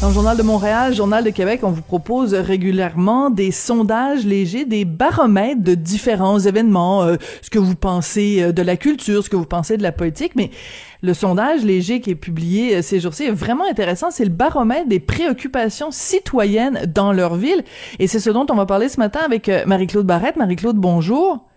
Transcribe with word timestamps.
Dans 0.00 0.08
le 0.08 0.14
Journal 0.14 0.34
de 0.34 0.42
Montréal, 0.42 0.94
Journal 0.94 1.22
de 1.22 1.28
Québec, 1.28 1.60
on 1.62 1.72
vous 1.72 1.82
propose 1.82 2.32
régulièrement 2.32 3.28
des 3.28 3.50
sondages 3.50 4.24
légers, 4.24 4.64
des 4.64 4.86
baromètres 4.86 5.62
de 5.62 5.74
différents 5.74 6.38
événements, 6.38 7.02
euh, 7.02 7.16
ce 7.42 7.50
que 7.50 7.58
vous 7.58 7.74
pensez 7.74 8.40
euh, 8.40 8.52
de 8.52 8.62
la 8.62 8.78
culture, 8.78 9.22
ce 9.22 9.28
que 9.28 9.36
vous 9.36 9.44
pensez 9.44 9.76
de 9.76 9.82
la 9.82 9.92
politique, 9.92 10.32
mais 10.36 10.50
le 11.02 11.12
sondage 11.12 11.64
léger 11.64 12.00
qui 12.00 12.12
est 12.12 12.14
publié 12.14 12.76
euh, 12.76 12.82
ces 12.82 12.98
jours-ci 12.98 13.24
est 13.24 13.30
vraiment 13.30 13.66
intéressant. 13.70 14.10
C'est 14.10 14.24
le 14.24 14.30
baromètre 14.30 14.88
des 14.88 15.00
préoccupations 15.00 15.90
citoyennes 15.90 16.80
dans 16.86 17.12
leur 17.12 17.34
ville. 17.34 17.62
Et 17.98 18.06
c'est 18.06 18.20
ce 18.20 18.30
dont 18.30 18.46
on 18.48 18.54
va 18.54 18.64
parler 18.64 18.88
ce 18.88 18.98
matin 19.00 19.20
avec 19.22 19.50
Marie-Claude 19.66 20.06
Barrette. 20.06 20.36
Marie-Claude, 20.36 20.76
bonjour. 20.76 21.49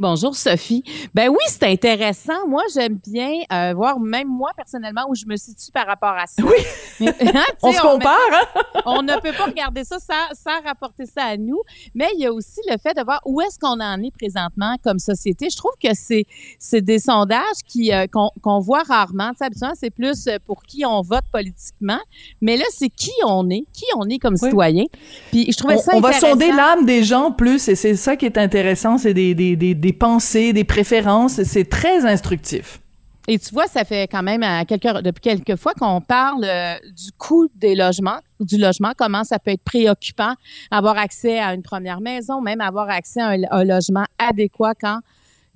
Bonjour 0.00 0.36
Sophie. 0.36 0.84
Ben 1.12 1.28
oui, 1.28 1.38
c'est 1.48 1.64
intéressant. 1.64 2.46
Moi, 2.46 2.62
j'aime 2.72 3.00
bien 3.04 3.32
euh, 3.52 3.74
voir 3.74 3.98
même 3.98 4.28
moi 4.28 4.52
personnellement 4.56 5.06
où 5.08 5.16
je 5.16 5.26
me 5.26 5.36
situe 5.36 5.72
par 5.72 5.88
rapport 5.88 6.14
à 6.16 6.26
ça. 6.26 6.42
Oui. 6.42 6.54
Hein, 7.00 7.44
on 7.62 7.72
se 7.72 7.80
compare. 7.80 8.16
Hein? 8.32 8.80
on 8.86 9.02
ne 9.02 9.14
peut 9.20 9.32
pas 9.32 9.44
regarder 9.44 9.84
ça 9.84 9.98
sans, 10.00 10.34
sans, 10.34 10.60
rapporter 10.64 11.06
ça 11.06 11.22
à 11.22 11.36
nous. 11.36 11.60
Mais 11.94 12.08
il 12.14 12.20
y 12.20 12.26
a 12.26 12.32
aussi 12.32 12.60
le 12.68 12.76
fait 12.76 12.92
de 12.92 13.04
voir 13.04 13.20
où 13.24 13.40
est-ce 13.40 13.56
qu'on 13.56 13.80
en 13.80 14.02
est 14.02 14.10
présentement 14.10 14.74
comme 14.82 14.98
société. 14.98 15.46
Je 15.48 15.56
trouve 15.56 15.74
que 15.80 15.90
c'est 15.94 16.24
c'est 16.58 16.80
des 16.80 16.98
sondages 16.98 17.62
qui 17.68 17.92
euh, 17.92 18.06
qu'on 18.08 18.58
voit 18.58 18.82
rarement. 18.82 19.30
Tu 19.30 19.36
sais, 19.38 19.44
habituellement, 19.44 19.76
c'est 19.78 19.90
plus 19.90 20.28
pour 20.44 20.64
qui 20.64 20.84
on 20.84 21.02
vote 21.02 21.24
politiquement. 21.32 22.00
Mais 22.40 22.56
là, 22.56 22.64
c'est 22.70 22.88
qui 22.88 23.12
on 23.24 23.48
est, 23.48 23.64
qui 23.72 23.84
on 23.96 24.08
est 24.08 24.18
comme 24.18 24.36
citoyen. 24.36 24.84
Puis 25.30 25.52
je 25.52 25.56
trouvais 25.56 25.76
on, 25.76 25.82
ça 25.82 25.92
On 25.94 26.00
va 26.00 26.12
sonder 26.12 26.50
l'âme 26.50 26.84
des 26.84 27.04
gens 27.04 27.30
plus, 27.30 27.68
et 27.68 27.76
c'est 27.76 27.94
ça 27.94 28.16
qui 28.16 28.26
est 28.26 28.38
intéressant. 28.38 28.98
C'est 28.98 29.14
des, 29.14 29.34
des, 29.36 29.54
des 29.54 29.74
des 29.87 29.87
pensées, 29.92 30.52
des 30.52 30.64
préférences. 30.64 31.42
C'est 31.42 31.68
très 31.68 32.04
instructif. 32.06 32.80
Et 33.30 33.38
tu 33.38 33.52
vois, 33.52 33.66
ça 33.66 33.84
fait 33.84 34.08
quand 34.08 34.22
même 34.22 34.42
à 34.42 34.64
quelques, 34.64 35.02
depuis 35.02 35.20
quelques 35.20 35.56
fois 35.56 35.74
qu'on 35.74 36.00
parle 36.00 36.44
euh, 36.44 36.76
du 36.96 37.12
coût 37.18 37.46
des 37.56 37.74
logements, 37.74 38.20
du 38.40 38.56
logement, 38.56 38.92
comment 38.96 39.22
ça 39.22 39.38
peut 39.38 39.50
être 39.50 39.62
préoccupant, 39.62 40.32
avoir 40.70 40.96
accès 40.96 41.38
à 41.38 41.52
une 41.52 41.62
première 41.62 42.00
maison, 42.00 42.40
même 42.40 42.62
avoir 42.62 42.88
accès 42.88 43.20
à 43.20 43.36
un 43.50 43.64
logement 43.64 44.06
adéquat 44.18 44.74
quand 44.80 45.00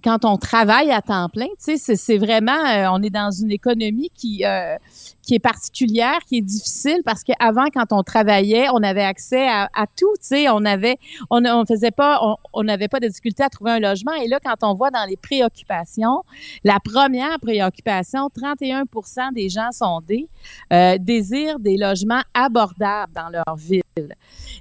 quand 0.03 0.25
on 0.25 0.37
travaille 0.37 0.91
à 0.91 1.01
temps 1.01 1.29
plein, 1.29 1.47
tu 1.65 1.79
sais, 1.79 1.97
c'est 1.97 2.19
vraiment, 2.19 2.53
euh, 2.53 2.89
on 2.91 3.03
est 3.03 3.11
dans 3.11 3.31
une 3.31 3.51
économie 3.51 4.11
qui 4.15 4.45
euh, 4.45 4.77
qui 5.23 5.37
est 5.37 5.41
particulière, 5.41 6.19
qui 6.27 6.39
est 6.39 6.43
difficile 6.43 7.01
parce 7.05 7.23
qu'avant, 7.23 7.67
quand 7.73 7.93
on 7.93 8.03
travaillait, 8.03 8.67
on 8.73 8.83
avait 8.83 9.05
accès 9.05 9.49
à, 9.49 9.69
tout, 9.97 10.13
tu 10.21 10.27
sais, 10.27 10.49
on 10.49 10.65
avait, 10.65 10.99
on, 11.31 11.45
on 11.45 11.65
faisait 11.65 11.91
pas, 11.91 12.21
on 12.53 12.65
n'avait 12.65 12.89
pas 12.89 13.01
de 13.01 13.07
difficulté 13.07 13.43
à 13.43 13.49
trouver 13.49 13.73
un 13.73 13.81
logement. 13.81 14.13
Et 14.15 14.29
là, 14.29 14.39
quand 14.45 14.57
on 14.63 14.75
voit 14.75 14.91
dans 14.91 15.05
les 15.09 15.17
préoccupations, 15.17 16.23
la 16.65 16.79
première 16.81 17.39
préoccupation, 17.41 18.29
31% 18.29 19.33
des 19.33 19.49
gens 19.49 19.71
sondés 19.71 20.29
euh, 20.73 20.97
désirent 20.99 21.61
des 21.61 21.77
logements 21.77 22.23
abordables 22.35 23.13
dans 23.15 23.29
leur 23.29 23.57
ville. 23.57 23.83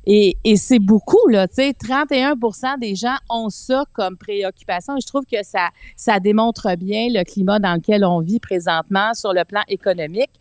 Et, 0.05 0.37
et 0.43 0.57
c'est 0.57 0.79
beaucoup, 0.79 1.27
là, 1.29 1.47
tu 1.47 1.55
sais, 1.55 1.71
31% 1.71 2.79
des 2.79 2.95
gens 2.95 3.15
ont 3.29 3.49
ça 3.49 3.85
comme 3.93 4.17
préoccupation. 4.17 4.95
Je 5.01 5.07
trouve 5.07 5.25
que 5.25 5.43
ça, 5.43 5.69
ça 5.95 6.19
démontre 6.19 6.75
bien 6.75 7.07
le 7.09 7.23
climat 7.23 7.59
dans 7.59 7.75
lequel 7.75 8.03
on 8.03 8.19
vit 8.19 8.39
présentement 8.39 9.13
sur 9.13 9.33
le 9.33 9.45
plan 9.45 9.61
économique. 9.67 10.31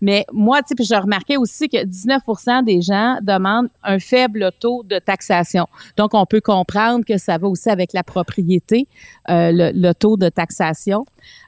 Mais 0.00 0.24
moi, 0.32 0.62
tu 0.62 0.74
sais, 0.76 0.94
je 0.94 1.00
remarquais 1.00 1.36
aussi 1.36 1.68
que 1.68 1.84
19 1.84 2.22
des 2.64 2.80
gens 2.80 3.18
demandent 3.22 3.68
un 3.82 3.98
faible 3.98 4.50
taux 4.58 4.82
de 4.82 4.98
taxation. 4.98 5.66
Donc, 5.96 6.14
on 6.14 6.26
peut 6.26 6.40
comprendre 6.40 7.04
que 7.04 7.18
ça 7.18 7.38
va 7.38 7.48
aussi 7.48 7.68
avec 7.68 7.92
la 7.92 8.02
propriété, 8.02 8.86
euh, 9.28 9.52
le, 9.52 9.72
le, 9.74 9.92
taux 9.94 10.16
de 10.16 10.28
taxation. 10.28 11.04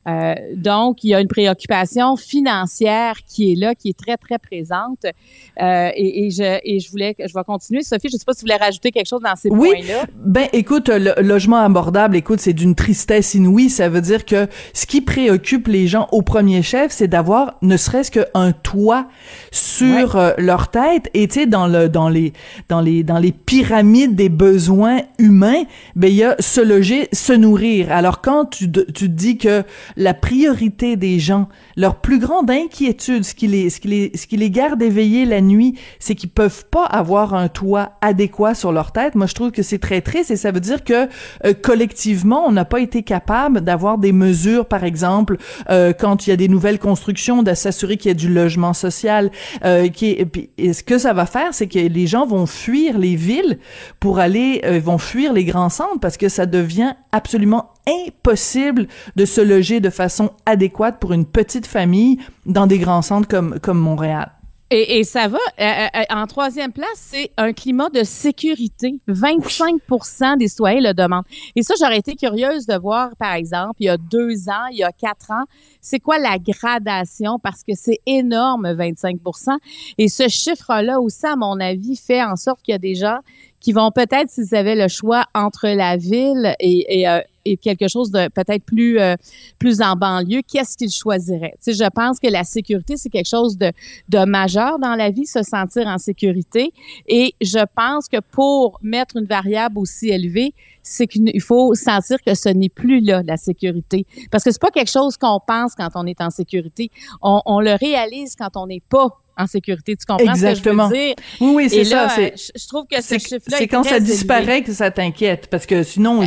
Euh, 0.08 0.34
donc, 0.56 1.04
il 1.04 1.08
y 1.08 1.14
a 1.14 1.20
une 1.20 1.28
préoccupation 1.28 2.16
financière 2.16 3.16
qui 3.26 3.52
est 3.52 3.54
là, 3.56 3.74
qui 3.74 3.91
est 3.91 3.98
très, 3.98 4.16
très 4.16 4.38
présente. 4.38 5.04
Euh, 5.04 5.91
et, 5.94 6.26
et, 6.26 6.30
je, 6.30 6.60
et 6.64 6.80
je 6.80 6.91
voulais, 6.91 7.14
je 7.19 7.32
vais 7.32 7.44
continuer. 7.44 7.82
Sophie, 7.82 8.08
je 8.08 8.16
ne 8.16 8.19
sais 8.19 8.25
pas 8.25 8.32
si 8.32 8.41
vous 8.41 8.52
voulez 8.52 8.62
rajouter 8.62 8.91
quelque 8.91 9.08
chose 9.08 9.22
dans 9.22 9.36
ces 9.36 9.48
oui, 9.48 9.70
points-là. 9.70 10.04
Ben, 10.16 10.48
écoute, 10.52 10.88
le 10.88 11.22
logement 11.22 11.58
abordable, 11.58 12.16
écoute, 12.16 12.41
c'est 12.41 12.52
d'une 12.52 12.75
tristesse 12.75 13.34
inouïe. 13.34 13.70
Ça 13.70 13.88
veut 13.88 14.00
dire 14.00 14.25
que 14.25 14.48
ce 14.75 14.86
qui 14.86 15.00
préoccupe 15.00 15.69
les 15.69 15.86
gens 15.86 16.08
au 16.12 16.22
premier 16.22 16.62
chef, 16.62 16.92
c'est 16.92 17.08
d'avoir 17.08 17.56
ne 17.62 17.76
serait-ce 17.76 18.10
qu'un 18.12 18.52
toit 18.52 19.06
sur 19.50 20.16
euh, 20.16 20.32
leur 20.38 20.68
tête. 20.68 21.10
Et 21.14 21.26
tu 21.26 21.40
sais, 21.40 21.46
dans 21.46 21.66
le, 21.66 21.88
dans 21.88 22.08
les, 22.08 22.32
dans 22.68 22.80
les, 22.80 23.02
dans 23.02 23.18
les 23.18 23.32
pyramides 23.32 24.14
des 24.14 24.28
besoins 24.28 25.00
humains, 25.18 25.64
ben, 25.96 26.08
il 26.08 26.16
y 26.16 26.24
a 26.24 26.36
se 26.38 26.60
loger, 26.60 27.08
se 27.12 27.32
nourrir. 27.32 27.90
Alors, 27.90 28.20
quand 28.20 28.46
tu, 28.46 28.70
tu 28.70 29.08
dis 29.08 29.38
que 29.38 29.64
la 29.96 30.14
priorité 30.14 30.96
des 30.96 31.18
gens, 31.18 31.48
leur 31.76 31.96
plus 31.96 32.18
grande 32.18 32.50
inquiétude, 32.50 33.24
ce 33.24 33.34
qui 33.34 33.48
les, 33.48 33.70
ce 33.70 33.80
qui 33.80 33.88
les, 33.88 34.12
ce 34.14 34.26
qui 34.26 34.36
les 34.36 34.50
garde 34.50 34.82
éveillés 34.82 35.24
la 35.24 35.40
nuit, 35.40 35.78
c'est 35.98 36.14
qu'ils 36.14 36.30
peuvent 36.30 36.66
pas 36.66 36.84
avoir 36.84 37.34
un 37.34 37.48
toit 37.48 37.92
adéquat 38.00 38.54
sur 38.54 38.72
leur 38.72 38.92
tête. 38.92 39.14
Moi, 39.14 39.26
je 39.26 39.34
trouve 39.34 39.50
que 39.50 39.62
c'est 39.62 39.78
très 39.78 40.00
triste 40.00 40.30
et 40.30 40.36
ça 40.36 40.52
veut 40.52 40.60
dire 40.60 40.84
que 40.84 41.08
euh, 41.44 41.54
collectivement, 41.60 42.44
on 42.46 42.52
n'a 42.52 42.64
pas 42.64 42.80
été 42.80 43.02
capable 43.02 43.62
d'avoir 43.62 43.98
des 43.98 44.12
mesures, 44.12 44.66
par 44.66 44.84
exemple, 44.84 45.36
euh, 45.70 45.92
quand 45.92 46.26
il 46.26 46.30
y 46.30 46.32
a 46.32 46.36
des 46.36 46.48
nouvelles 46.48 46.78
constructions, 46.78 47.42
de 47.42 47.54
s'assurer 47.54 47.96
qu'il 48.02 48.10
y 48.10 48.12
a 48.12 48.14
du 48.14 48.28
logement 48.28 48.74
social. 48.74 49.30
Euh, 49.64 49.88
qui 49.88 50.10
est, 50.10 50.50
et 50.58 50.72
ce 50.72 50.82
que 50.82 50.98
ça 50.98 51.12
va 51.12 51.26
faire, 51.26 51.54
c'est 51.54 51.68
que 51.68 51.78
les 51.78 52.06
gens 52.06 52.26
vont 52.26 52.46
fuir 52.46 52.98
les 52.98 53.16
villes 53.16 53.58
pour 54.00 54.18
aller, 54.18 54.60
euh, 54.64 54.80
vont 54.80 54.98
fuir 54.98 55.32
les 55.32 55.44
grands 55.44 55.68
centres 55.68 56.00
parce 56.00 56.16
que 56.16 56.28
ça 56.28 56.46
devient 56.46 56.94
absolument 57.12 57.70
impossible 57.86 58.88
de 59.16 59.24
se 59.24 59.40
loger 59.40 59.80
de 59.80 59.90
façon 59.90 60.30
adéquate 60.46 60.98
pour 61.00 61.12
une 61.12 61.24
petite 61.24 61.66
famille 61.66 62.18
dans 62.46 62.66
des 62.66 62.78
grands 62.78 63.02
centres 63.02 63.28
comme, 63.28 63.58
comme 63.60 63.78
Montréal. 63.78 64.32
Et, 64.74 65.00
et, 65.00 65.04
ça 65.04 65.28
va. 65.28 65.36
Euh, 65.60 65.86
euh, 65.96 66.02
en 66.08 66.26
troisième 66.26 66.72
place, 66.72 66.88
c'est 66.94 67.30
un 67.36 67.52
climat 67.52 67.90
de 67.90 68.04
sécurité. 68.04 68.94
25% 69.06 70.38
des 70.38 70.48
citoyens 70.48 70.80
le 70.80 70.94
demandent. 70.94 71.26
Et 71.54 71.62
ça, 71.62 71.74
j'aurais 71.78 71.98
été 71.98 72.14
curieuse 72.14 72.64
de 72.64 72.74
voir, 72.78 73.10
par 73.18 73.34
exemple, 73.34 73.74
il 73.80 73.86
y 73.86 73.88
a 73.90 73.98
deux 73.98 74.48
ans, 74.48 74.66
il 74.70 74.78
y 74.78 74.82
a 74.82 74.90
quatre 74.90 75.30
ans, 75.30 75.44
c'est 75.82 76.00
quoi 76.00 76.18
la 76.18 76.38
gradation? 76.38 77.38
Parce 77.38 77.62
que 77.62 77.74
c'est 77.74 78.00
énorme, 78.06 78.66
25% 78.66 79.58
Et 79.98 80.08
ce 80.08 80.26
chiffre-là 80.28 81.00
aussi, 81.00 81.26
à 81.26 81.36
mon 81.36 81.60
avis, 81.60 81.94
fait 81.96 82.22
en 82.22 82.36
sorte 82.36 82.62
qu'il 82.62 82.72
y 82.72 82.74
a 82.74 82.78
des 82.78 82.94
gens 82.94 83.18
qui 83.62 83.72
vont 83.72 83.90
peut-être, 83.90 84.28
s'ils 84.28 84.54
avaient 84.54 84.74
le 84.74 84.88
choix 84.88 85.24
entre 85.34 85.68
la 85.68 85.96
ville 85.96 86.54
et, 86.58 87.00
et, 87.00 87.08
euh, 87.08 87.20
et 87.44 87.56
quelque 87.56 87.88
chose 87.88 88.10
de 88.10 88.28
peut-être 88.28 88.64
plus 88.64 88.98
euh, 88.98 89.14
plus 89.58 89.80
en 89.80 89.94
banlieue, 89.96 90.42
qu'est-ce 90.46 90.76
qu'ils 90.76 90.90
choisiraient? 90.90 91.54
Tu 91.64 91.72
je 91.72 91.88
pense 91.90 92.18
que 92.18 92.28
la 92.28 92.44
sécurité 92.44 92.96
c'est 92.96 93.08
quelque 93.08 93.28
chose 93.28 93.56
de 93.56 93.72
de 94.08 94.24
majeur 94.24 94.78
dans 94.78 94.96
la 94.96 95.10
vie, 95.10 95.26
se 95.26 95.42
sentir 95.42 95.86
en 95.86 95.98
sécurité. 95.98 96.72
Et 97.06 97.34
je 97.40 97.64
pense 97.74 98.08
que 98.08 98.20
pour 98.20 98.78
mettre 98.82 99.16
une 99.16 99.26
variable 99.26 99.78
aussi 99.78 100.08
élevée, 100.08 100.54
c'est 100.82 101.06
qu'il 101.06 101.40
faut 101.40 101.74
sentir 101.74 102.18
que 102.26 102.34
ce 102.34 102.48
n'est 102.48 102.68
plus 102.68 103.00
là 103.00 103.22
la 103.24 103.36
sécurité, 103.36 104.06
parce 104.30 104.42
que 104.44 104.50
c'est 104.50 104.60
pas 104.60 104.70
quelque 104.70 104.90
chose 104.90 105.16
qu'on 105.16 105.40
pense 105.46 105.74
quand 105.76 105.90
on 105.94 106.06
est 106.06 106.20
en 106.20 106.30
sécurité. 106.30 106.90
On, 107.22 107.40
on 107.46 107.60
le 107.60 107.74
réalise 107.74 108.34
quand 108.36 108.56
on 108.56 108.66
n'est 108.66 108.82
pas 108.88 109.21
en 109.37 109.47
sécurité. 109.47 109.97
Tu 109.97 110.04
comprends 110.06 110.32
Exactement. 110.32 110.88
ce 110.88 110.93
que 110.93 110.97
je 110.97 111.00
veux 111.00 111.06
dire? 111.06 111.15
Oui, 111.41 111.53
oui, 111.56 111.70
c'est 111.70 111.84
ça. 111.84 112.09
Je, 112.09 112.69
trouve 112.69 112.84
que 112.91 113.00
ce 113.03 113.19
chiffre-là 113.19 113.59
C'est 113.59 113.66
quand 113.66 113.82
ça 113.82 114.00
disparaît 114.00 114.43
élevé. 114.43 114.62
que 114.62 114.72
ça 114.72 114.91
t'inquiète, 114.91 115.48
parce 115.48 115.66
que 115.66 115.82
sinon, 115.82 116.25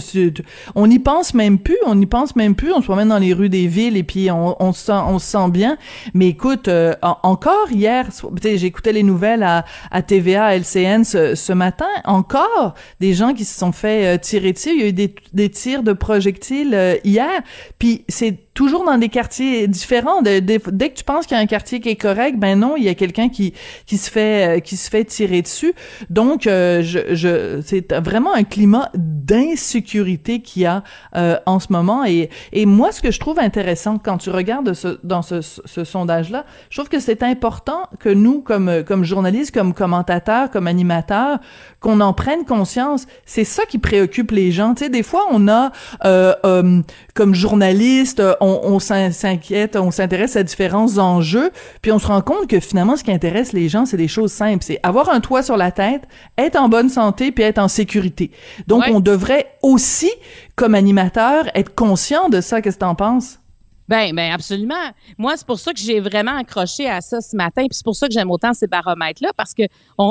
on 0.76 0.88
n'y 0.88 1.00
pense 1.00 1.34
même 1.34 1.60
plus, 1.60 1.78
on 1.86 1.96
n'y 1.96 2.06
pense 2.06 2.36
même 2.36 2.56
plus, 2.56 2.72
on 2.74 2.82
se 2.82 2.86
promène 2.86 3.10
dans 3.10 3.18
les 3.20 3.34
rues 3.34 3.50
des 3.50 3.68
villes 3.68 3.98
et 3.98 4.04
puis 4.04 4.32
on, 4.32 4.62
on 4.62 4.74
se, 4.74 4.86
sent, 4.86 4.92
on 4.92 5.20
se 5.20 5.26
sent 5.26 5.50
bien. 5.50 5.78
Mais 6.14 6.28
écoute, 6.28 6.68
euh, 6.68 6.96
encore 7.02 7.72
hier, 7.72 8.08
j'écoutais 8.44 8.94
les 8.94 9.04
nouvelles 9.04 9.44
à, 9.44 9.66
à 9.92 10.02
TVA, 10.02 10.56
LCN 10.58 11.04
ce, 11.04 11.36
ce, 11.36 11.54
matin, 11.54 11.88
encore 12.06 12.74
des 13.00 13.14
gens 13.14 13.34
qui 13.34 13.46
se 13.46 13.58
sont 13.58 13.72
fait 13.72 14.16
euh, 14.16 14.18
tirer 14.18 14.54
dessus. 14.54 14.72
Il 14.72 14.82
y 14.82 14.84
a 14.84 14.88
eu 14.88 14.94
des, 14.94 15.16
des 15.34 15.50
tirs 15.50 15.84
de 15.84 15.94
projectiles 15.94 16.74
euh, 16.74 16.96
hier, 17.04 17.42
puis 17.80 18.04
c'est 18.08 18.45
toujours 18.56 18.86
dans 18.86 18.98
des 18.98 19.10
quartiers 19.10 19.68
différents. 19.68 20.22
dès 20.24 20.42
que 20.42 20.96
tu 20.96 21.04
penses 21.04 21.28
qu'il 21.28 21.36
y 21.36 21.40
a 21.40 21.44
un 21.44 21.46
quartier 21.46 21.80
qui 21.82 21.90
est 21.90 21.96
correct, 21.96 22.40
ben 22.40 22.58
non, 22.58 22.76
il 22.78 22.84
y 22.84 22.90
a 22.90 22.96
quelqu'un 22.96 23.30
qui 23.30 23.54
qui 23.86 23.98
se 23.98 24.10
fait 24.10 24.64
qui 24.64 24.78
se 24.78 24.90
fait 24.90 25.04
tirer 25.04 25.42
dessus. 25.42 25.74
Donc, 26.10 26.48
euh, 26.48 26.82
je, 26.82 27.14
je 27.14 27.62
c'est 27.64 27.94
vraiment 27.94 28.34
un 28.34 28.46
climat 28.46 28.90
d'insécurité 28.96 30.42
qu'il 30.42 30.64
y 30.64 30.66
a 30.66 30.84
euh, 31.16 31.38
en 31.46 31.60
ce 31.60 31.68
moment. 31.70 32.06
Et 32.06 32.30
et 32.54 32.66
moi, 32.66 32.94
ce 32.94 33.02
que 33.02 33.12
je 33.12 33.20
trouve 33.20 33.40
intéressant 33.40 34.00
quand 34.00 34.18
tu 34.18 34.30
regardes 34.30 34.74
dans 35.04 35.22
ce, 35.22 35.42
sondage-là, 35.84 36.46
je 36.70 36.78
trouve 36.78 36.90
que 36.90 37.00
c'est 37.00 37.24
important 37.24 37.90
que 38.00 38.10
nous, 38.10 38.40
comme 38.42 38.84
comme 38.88 39.04
journalistes, 39.04 39.54
comme 39.54 39.74
commentateurs, 39.74 40.50
comme 40.50 40.68
animateurs, 40.68 41.40
qu'on 41.82 42.00
en 42.00 42.14
prenne 42.14 42.46
conscience. 42.46 43.06
C'est 43.26 43.44
ça 43.44 43.66
qui 43.66 43.80
préoccupe 43.80 44.32
les 44.32 44.52
gens. 44.52 44.76
Tu 44.76 44.86
sais, 44.86 44.90
des 44.90 45.04
fois, 45.04 45.26
on 45.30 45.50
a 45.50 45.74
euh, 46.06 46.82
comme 47.14 47.36
journaliste, 47.36 48.22
on, 48.40 48.45
on 48.46 48.80
s'inquiète, 48.80 49.76
on 49.76 49.92
s'intéresse 49.92 50.36
à 50.36 50.44
différents 50.44 50.98
enjeux, 50.98 51.52
puis 51.82 51.92
on 51.92 52.00
se 52.00 52.08
rend 52.08 52.22
compte 52.22 52.48
que 52.48 52.60
finalement, 52.60 52.96
ce 52.96 53.04
qui 53.04 53.12
intéresse 53.12 53.54
les 53.54 53.70
gens, 53.70 53.86
c'est 53.86 53.98
des 53.98 54.08
choses 54.08 54.32
simples. 54.32 54.64
C'est 54.64 54.80
avoir 54.84 55.10
un 55.10 55.20
toit 55.20 55.44
sur 55.44 55.58
la 55.58 55.72
tête, 55.72 56.04
être 56.38 56.56
en 56.56 56.70
bonne 56.70 56.90
santé, 56.90 57.32
puis 57.32 57.44
être 57.44 57.60
en 57.60 57.68
sécurité. 57.68 58.32
Donc, 58.68 58.84
on 58.90 59.00
devrait 59.00 59.48
aussi, 59.62 60.12
comme 60.56 60.76
animateur, 60.76 61.46
être 61.56 61.74
conscient 61.76 62.30
de 62.30 62.42
ça. 62.42 62.62
Qu'est-ce 62.62 62.78
que 62.78 62.82
t'en 62.82 62.96
penses? 62.96 63.40
Ben, 63.88 64.16
ben 64.16 64.32
absolument. 64.32 64.74
Moi, 65.18 65.34
c'est 65.38 65.46
pour 65.46 65.60
ça 65.60 65.72
que 65.72 65.80
j'ai 65.80 66.00
vraiment 66.00 66.36
accroché 66.36 66.90
à 66.90 67.02
ça 67.02 67.22
ce 67.22 67.36
matin, 67.36 67.64
puis 67.64 67.74
c'est 67.74 67.84
pour 67.84 67.96
ça 67.96 68.08
que 68.08 68.14
j'aime 68.14 68.32
autant 68.32 68.54
ces 68.54 68.68
baromètres-là, 68.68 69.30
parce 69.38 69.54
que 69.54 69.64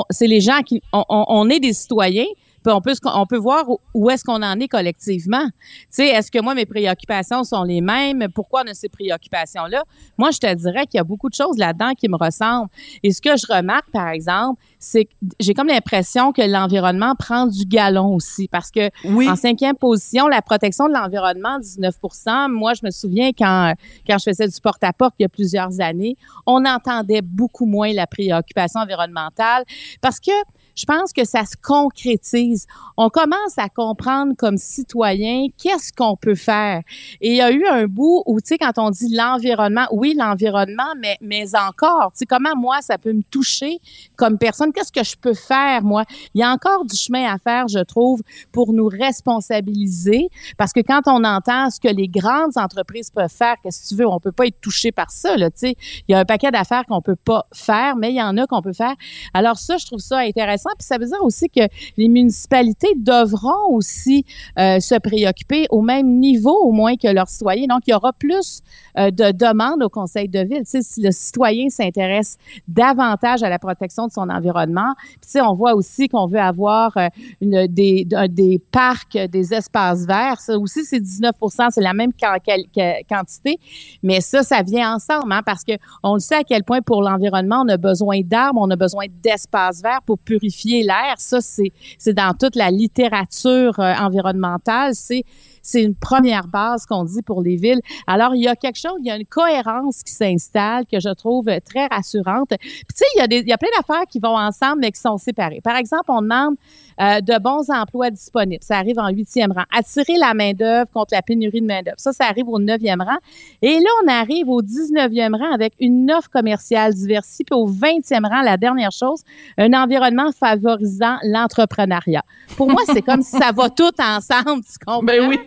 c'est 0.09 0.27
les 0.27 0.39
gens 0.39 0.61
qui, 0.61 0.81
on, 0.93 1.03
on, 1.09 1.49
est 1.49 1.59
des 1.59 1.73
citoyens, 1.73 2.25
on 2.71 2.81
peut, 2.81 2.93
on 3.03 3.25
peut 3.25 3.37
voir 3.37 3.65
où 3.93 4.09
est-ce 4.09 4.23
qu'on 4.23 4.41
en 4.41 4.59
est 4.59 4.67
collectivement. 4.67 5.45
Tu 5.45 5.87
sais, 5.89 6.07
est-ce 6.07 6.31
que 6.31 6.41
moi, 6.41 6.55
mes 6.55 6.65
préoccupations 6.65 7.43
sont 7.43 7.63
les 7.63 7.81
mêmes? 7.81 8.27
Pourquoi 8.33 8.63
on 8.65 8.69
a 8.69 8.73
ces 8.73 8.89
préoccupations-là? 8.89 9.83
Moi, 10.17 10.31
je 10.31 10.39
te 10.39 10.53
dirais 10.53 10.85
qu'il 10.85 10.97
y 10.97 11.01
a 11.01 11.03
beaucoup 11.03 11.29
de 11.29 11.35
choses 11.35 11.57
là-dedans 11.57 11.93
qui 11.93 12.07
me 12.09 12.17
ressemblent. 12.17 12.69
Et 13.03 13.11
ce 13.11 13.21
que 13.21 13.35
je 13.37 13.45
remarque, 13.51 13.89
par 13.91 14.09
exemple, 14.09 14.61
c'est 14.79 15.05
que 15.05 15.11
j'ai 15.39 15.53
comme 15.53 15.67
l'impression 15.67 16.31
que 16.31 16.41
l'environnement 16.41 17.15
prend 17.17 17.47
du 17.47 17.65
galon 17.65 18.13
aussi 18.13 18.47
parce 18.47 18.71
que 18.71 18.89
en 19.27 19.35
cinquième 19.35 19.75
position, 19.75 20.27
la 20.27 20.41
protection 20.41 20.87
de 20.87 20.93
l'environnement, 20.93 21.59
19% 21.59 22.51
Moi, 22.51 22.73
je 22.73 22.85
me 22.85 22.91
souviens 22.91 23.31
quand, 23.37 23.73
quand 24.07 24.17
je 24.17 24.23
faisais 24.29 24.47
du 24.47 24.61
porte-à-porte 24.61 25.15
il 25.19 25.23
y 25.23 25.25
a 25.25 25.29
plusieurs 25.29 25.79
années, 25.81 26.17
on 26.45 26.65
entendait 26.65 27.21
beaucoup 27.21 27.65
moins 27.65 27.91
la 27.93 28.07
préoccupation 28.07 28.81
environnementale 28.81 29.63
parce 30.01 30.19
que 30.19 30.31
je 30.75 30.85
pense 30.85 31.13
que 31.13 31.25
ça 31.25 31.45
se 31.45 31.55
concrétise. 31.61 32.67
On 32.97 33.09
commence 33.09 33.57
à 33.57 33.69
comprendre 33.69 34.33
comme 34.37 34.57
citoyen 34.57 35.47
qu'est-ce 35.57 35.93
qu'on 35.93 36.15
peut 36.15 36.35
faire. 36.35 36.81
Et 37.21 37.31
il 37.31 37.37
y 37.37 37.41
a 37.41 37.51
eu 37.51 37.65
un 37.65 37.87
bout 37.87 38.23
où, 38.25 38.39
tu 38.41 38.47
sais, 38.49 38.57
quand 38.57 38.77
on 38.77 38.89
dit 38.89 39.13
l'environnement, 39.15 39.87
oui, 39.91 40.15
l'environnement, 40.17 40.93
mais, 40.99 41.17
mais 41.21 41.55
encore, 41.55 42.11
tu 42.11 42.19
sais, 42.19 42.25
comment 42.25 42.55
moi, 42.55 42.81
ça 42.81 42.97
peut 42.97 43.13
me 43.13 43.23
toucher 43.23 43.79
comme 44.15 44.37
personne? 44.37 44.73
Qu'est-ce 44.73 44.91
que 44.91 45.03
je 45.03 45.15
peux 45.15 45.33
faire, 45.33 45.83
moi? 45.83 46.03
Il 46.33 46.41
y 46.41 46.43
a 46.43 46.51
encore 46.51 46.85
du 46.85 46.95
chemin 46.95 47.33
à 47.33 47.37
faire, 47.37 47.67
je 47.67 47.79
trouve, 47.79 48.21
pour 48.51 48.73
nous 48.73 48.87
responsabiliser. 48.87 50.29
Parce 50.57 50.73
que 50.73 50.81
quand 50.81 51.01
on 51.07 51.23
entend 51.23 51.69
ce 51.69 51.79
que 51.79 51.87
les 51.87 52.07
grandes 52.07 52.57
entreprises 52.57 53.09
peuvent 53.11 53.29
faire, 53.29 53.55
qu'est-ce 53.63 53.83
que 53.83 53.87
tu 53.89 53.95
veux? 53.95 54.07
On 54.07 54.19
peut 54.19 54.31
pas 54.31 54.47
être 54.47 54.59
touché 54.59 54.91
par 54.91 55.11
ça, 55.11 55.37
là, 55.37 55.49
tu 55.49 55.59
sais. 55.59 55.75
Il 56.07 56.11
y 56.11 56.15
a 56.15 56.19
un 56.19 56.25
paquet 56.25 56.51
d'affaires 56.51 56.83
qu'on 56.85 57.01
peut 57.01 57.15
pas 57.15 57.47
faire, 57.53 57.95
mais 57.95 58.11
il 58.11 58.15
y 58.15 58.21
en 58.21 58.37
a 58.37 58.45
qu'on 58.45 58.61
peut 58.61 58.73
faire. 58.73 58.95
Alors 59.33 59.57
ça, 59.57 59.77
je 59.77 59.85
trouve 59.85 59.99
ça 59.99 60.19
intéressant 60.19 60.64
puis 60.77 60.85
ça 60.85 60.97
veut 60.97 61.05
dire 61.05 61.23
aussi 61.23 61.49
que 61.49 61.61
les 61.97 62.07
municipalités 62.07 62.93
devront 62.95 63.73
aussi 63.73 64.25
euh, 64.59 64.79
se 64.79 64.95
préoccuper 64.95 65.67
au 65.69 65.81
même 65.81 66.19
niveau, 66.19 66.57
au 66.63 66.71
moins 66.71 66.95
que 66.95 67.07
leurs 67.07 67.29
citoyens. 67.29 67.67
Donc, 67.67 67.81
il 67.87 67.91
y 67.91 67.93
aura 67.93 68.13
plus 68.13 68.61
euh, 68.97 69.11
de 69.11 69.31
demandes 69.31 69.83
au 69.83 69.89
conseil 69.89 70.27
de 70.27 70.39
ville. 70.39 70.63
Si 70.65 71.01
le 71.01 71.11
citoyen 71.11 71.69
s'intéresse 71.69 72.37
davantage 72.67 73.43
à 73.43 73.49
la 73.49 73.59
protection 73.59 74.07
de 74.07 74.11
son 74.11 74.29
environnement, 74.29 74.93
puis 74.97 75.19
tu 75.21 75.29
sais, 75.29 75.41
on 75.41 75.53
voit 75.53 75.75
aussi 75.75 76.07
qu'on 76.07 76.27
veut 76.27 76.39
avoir 76.39 76.95
euh, 76.97 77.09
des, 77.41 78.07
des 78.29 78.61
parcs, 78.71 79.17
des 79.17 79.53
espaces 79.53 80.05
verts. 80.05 80.39
Ça 80.39 80.57
aussi, 80.57 80.85
c'est 80.85 80.99
19 80.99 81.35
c'est 81.71 81.81
la 81.81 81.93
même 81.93 82.11
quantité, 82.13 83.59
mais 84.03 84.21
ça, 84.21 84.43
ça 84.43 84.61
vient 84.63 84.95
ensemble, 84.95 85.31
hein, 85.31 85.41
parce 85.45 85.63
que 85.63 85.73
on 86.03 86.15
le 86.15 86.19
sait 86.19 86.35
à 86.35 86.43
quel 86.43 86.63
point 86.63 86.81
pour 86.81 87.01
l'environnement, 87.01 87.63
on 87.65 87.69
a 87.69 87.77
besoin 87.77 88.21
d'arbres, 88.21 88.59
on 88.61 88.69
a 88.69 88.75
besoin 88.75 89.05
d'espaces 89.23 89.81
verts 89.81 90.01
pour 90.05 90.17
purifier 90.19 90.54
l'air. 90.63 91.15
Ça, 91.17 91.39
c'est 91.41 92.13
dans 92.13 92.33
toute 92.33 92.55
la 92.55 92.71
littérature 92.71 93.79
euh, 93.79 93.93
environnementale. 93.95 94.95
C'est 94.95 95.23
c'est 95.65 95.81
une 95.81 95.95
première 95.95 96.47
base 96.47 96.85
qu'on 96.85 97.03
dit 97.03 97.23
pour 97.23 97.41
les 97.41 97.55
villes. 97.55 97.81
Alors, 98.05 98.35
il 98.35 98.43
y 98.43 98.47
a 98.47 98.55
quelque 98.55 98.77
chose, 98.77 98.97
il 98.99 99.07
y 99.07 99.11
a 99.11 99.17
une 99.17 99.25
cohérence 99.25 100.03
qui 100.03 100.13
s'installe 100.13 100.85
que 100.85 100.99
je 100.99 101.09
trouve 101.09 101.47
très 101.65 101.87
rassurante. 101.87 102.49
Puis, 102.49 102.59
tu 102.59 102.97
sais, 102.97 103.05
il 103.15 103.19
y 103.19 103.21
a, 103.21 103.27
des, 103.27 103.39
il 103.39 103.47
y 103.47 103.51
a 103.51 103.57
plein 103.57 103.69
d'affaires 103.75 104.05
qui 104.07 104.19
vont 104.19 104.37
ensemble, 104.37 104.81
mais 104.81 104.91
qui 104.91 105.01
sont 105.01 105.17
séparées. 105.17 105.61
Par 105.63 105.75
exemple, 105.75 106.05
on 106.09 106.21
demande 106.21 106.55
euh, 107.01 107.19
de 107.19 107.39
bons 107.41 107.69
emplois 107.71 108.11
disponibles. 108.11 108.63
Ça 108.63 108.77
arrive 108.77 108.99
en 108.99 109.09
huitième 109.09 109.51
rang. 109.51 109.63
Attirer 109.75 110.17
la 110.19 110.35
main-d'œuvre 110.35 110.91
contre 110.91 111.15
la 111.15 111.23
pénurie 111.23 111.61
de 111.61 111.65
main-d'œuvre. 111.65 111.99
Ça, 111.99 112.13
ça 112.13 112.25
arrive 112.25 112.47
au 112.47 112.59
neuvième 112.59 113.01
rang. 113.01 113.17
Et 113.63 113.79
là, 113.79 113.89
on 114.03 114.07
arrive 114.07 114.47
au 114.49 114.61
dix-neuvième 114.61 115.33
rang 115.33 115.51
avec 115.51 115.73
une 115.79 116.11
offre 116.11 116.29
commerciale 116.29 116.93
diversifiée. 116.93 117.45
Puis 117.45 117.57
au 117.57 117.65
vingtième 117.65 118.25
rang, 118.25 118.43
la 118.43 118.57
dernière 118.57 118.91
chose, 118.91 119.23
un 119.57 119.73
environnement 119.73 120.31
favorisant 120.45 121.17
l'entrepreneuriat. 121.23 122.23
Pour 122.55 122.69
moi, 122.69 122.81
c'est 122.85 123.01
comme 123.01 123.23
ça 123.23 123.51
va 123.51 123.69
tout 123.69 123.91
ensemble, 123.99 124.63
tu 124.63 124.77
comprends? 124.85 125.01
Ben 125.03 125.27
oui. 125.27 125.39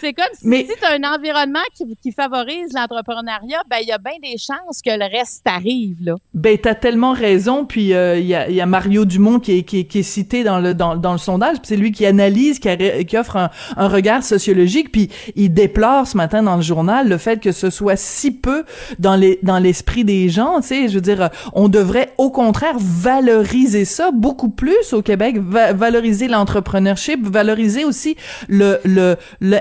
C'est 0.00 0.12
comme 0.12 0.26
si, 0.32 0.46
Mais... 0.46 0.66
tu 0.66 0.84
as 0.84 0.92
un 0.92 1.14
environnement 1.14 1.60
qui, 1.74 2.12
favorise 2.12 2.72
l'entrepreneuriat, 2.74 3.62
ben 3.68 3.78
il 3.82 3.88
y 3.88 3.92
a 3.92 3.98
bien 3.98 4.14
des 4.22 4.38
chances 4.38 4.80
que 4.84 4.90
le 4.90 5.04
reste 5.04 5.42
arrive, 5.46 5.96
là. 6.02 6.14
Ben, 6.34 6.56
t'as 6.58 6.74
tellement 6.74 7.12
raison. 7.12 7.64
Puis 7.64 7.92
euh, 7.92 8.18
il 8.18 8.26
y, 8.26 8.34
a, 8.34 8.48
y, 8.48 8.60
a, 8.60 8.66
Mario 8.66 9.04
Dumont 9.04 9.38
qui 9.38 9.58
est, 9.58 9.62
qui, 9.62 9.86
qui 9.86 10.00
est 10.00 10.02
cité 10.02 10.44
dans 10.44 10.60
le, 10.60 10.74
dans, 10.74 10.96
dans 10.96 11.12
le 11.12 11.18
sondage. 11.18 11.56
c'est 11.62 11.76
lui 11.76 11.92
qui 11.92 12.06
analyse, 12.06 12.58
qui, 12.58 12.68
qui 13.06 13.16
offre 13.16 13.36
un, 13.36 13.50
un, 13.76 13.88
regard 13.88 14.22
sociologique. 14.22 14.92
Puis 14.92 15.10
il 15.34 15.52
déplore 15.52 16.06
ce 16.06 16.16
matin 16.16 16.42
dans 16.42 16.56
le 16.56 16.62
journal 16.62 17.08
le 17.08 17.18
fait 17.18 17.40
que 17.40 17.52
ce 17.52 17.70
soit 17.70 17.96
si 17.96 18.30
peu 18.30 18.64
dans 18.98 19.16
les 19.16 19.38
dans 19.42 19.58
l'esprit 19.58 20.04
des 20.04 20.28
gens. 20.28 20.60
Tu 20.60 20.68
sais, 20.68 20.88
je 20.88 20.94
veux 20.94 21.00
dire, 21.00 21.30
on 21.52 21.68
devrait 21.68 22.12
au 22.18 22.30
contraire 22.30 22.76
valoriser 22.78 23.84
ça 23.84 24.10
beaucoup 24.12 24.48
plus 24.48 24.92
au 24.92 25.02
Québec, 25.02 25.38
valoriser 25.38 26.28
l'entrepreneurship, 26.28 27.26
valoriser 27.26 27.84
aussi 27.84 28.16
le, 28.48 28.80
le 28.84 29.16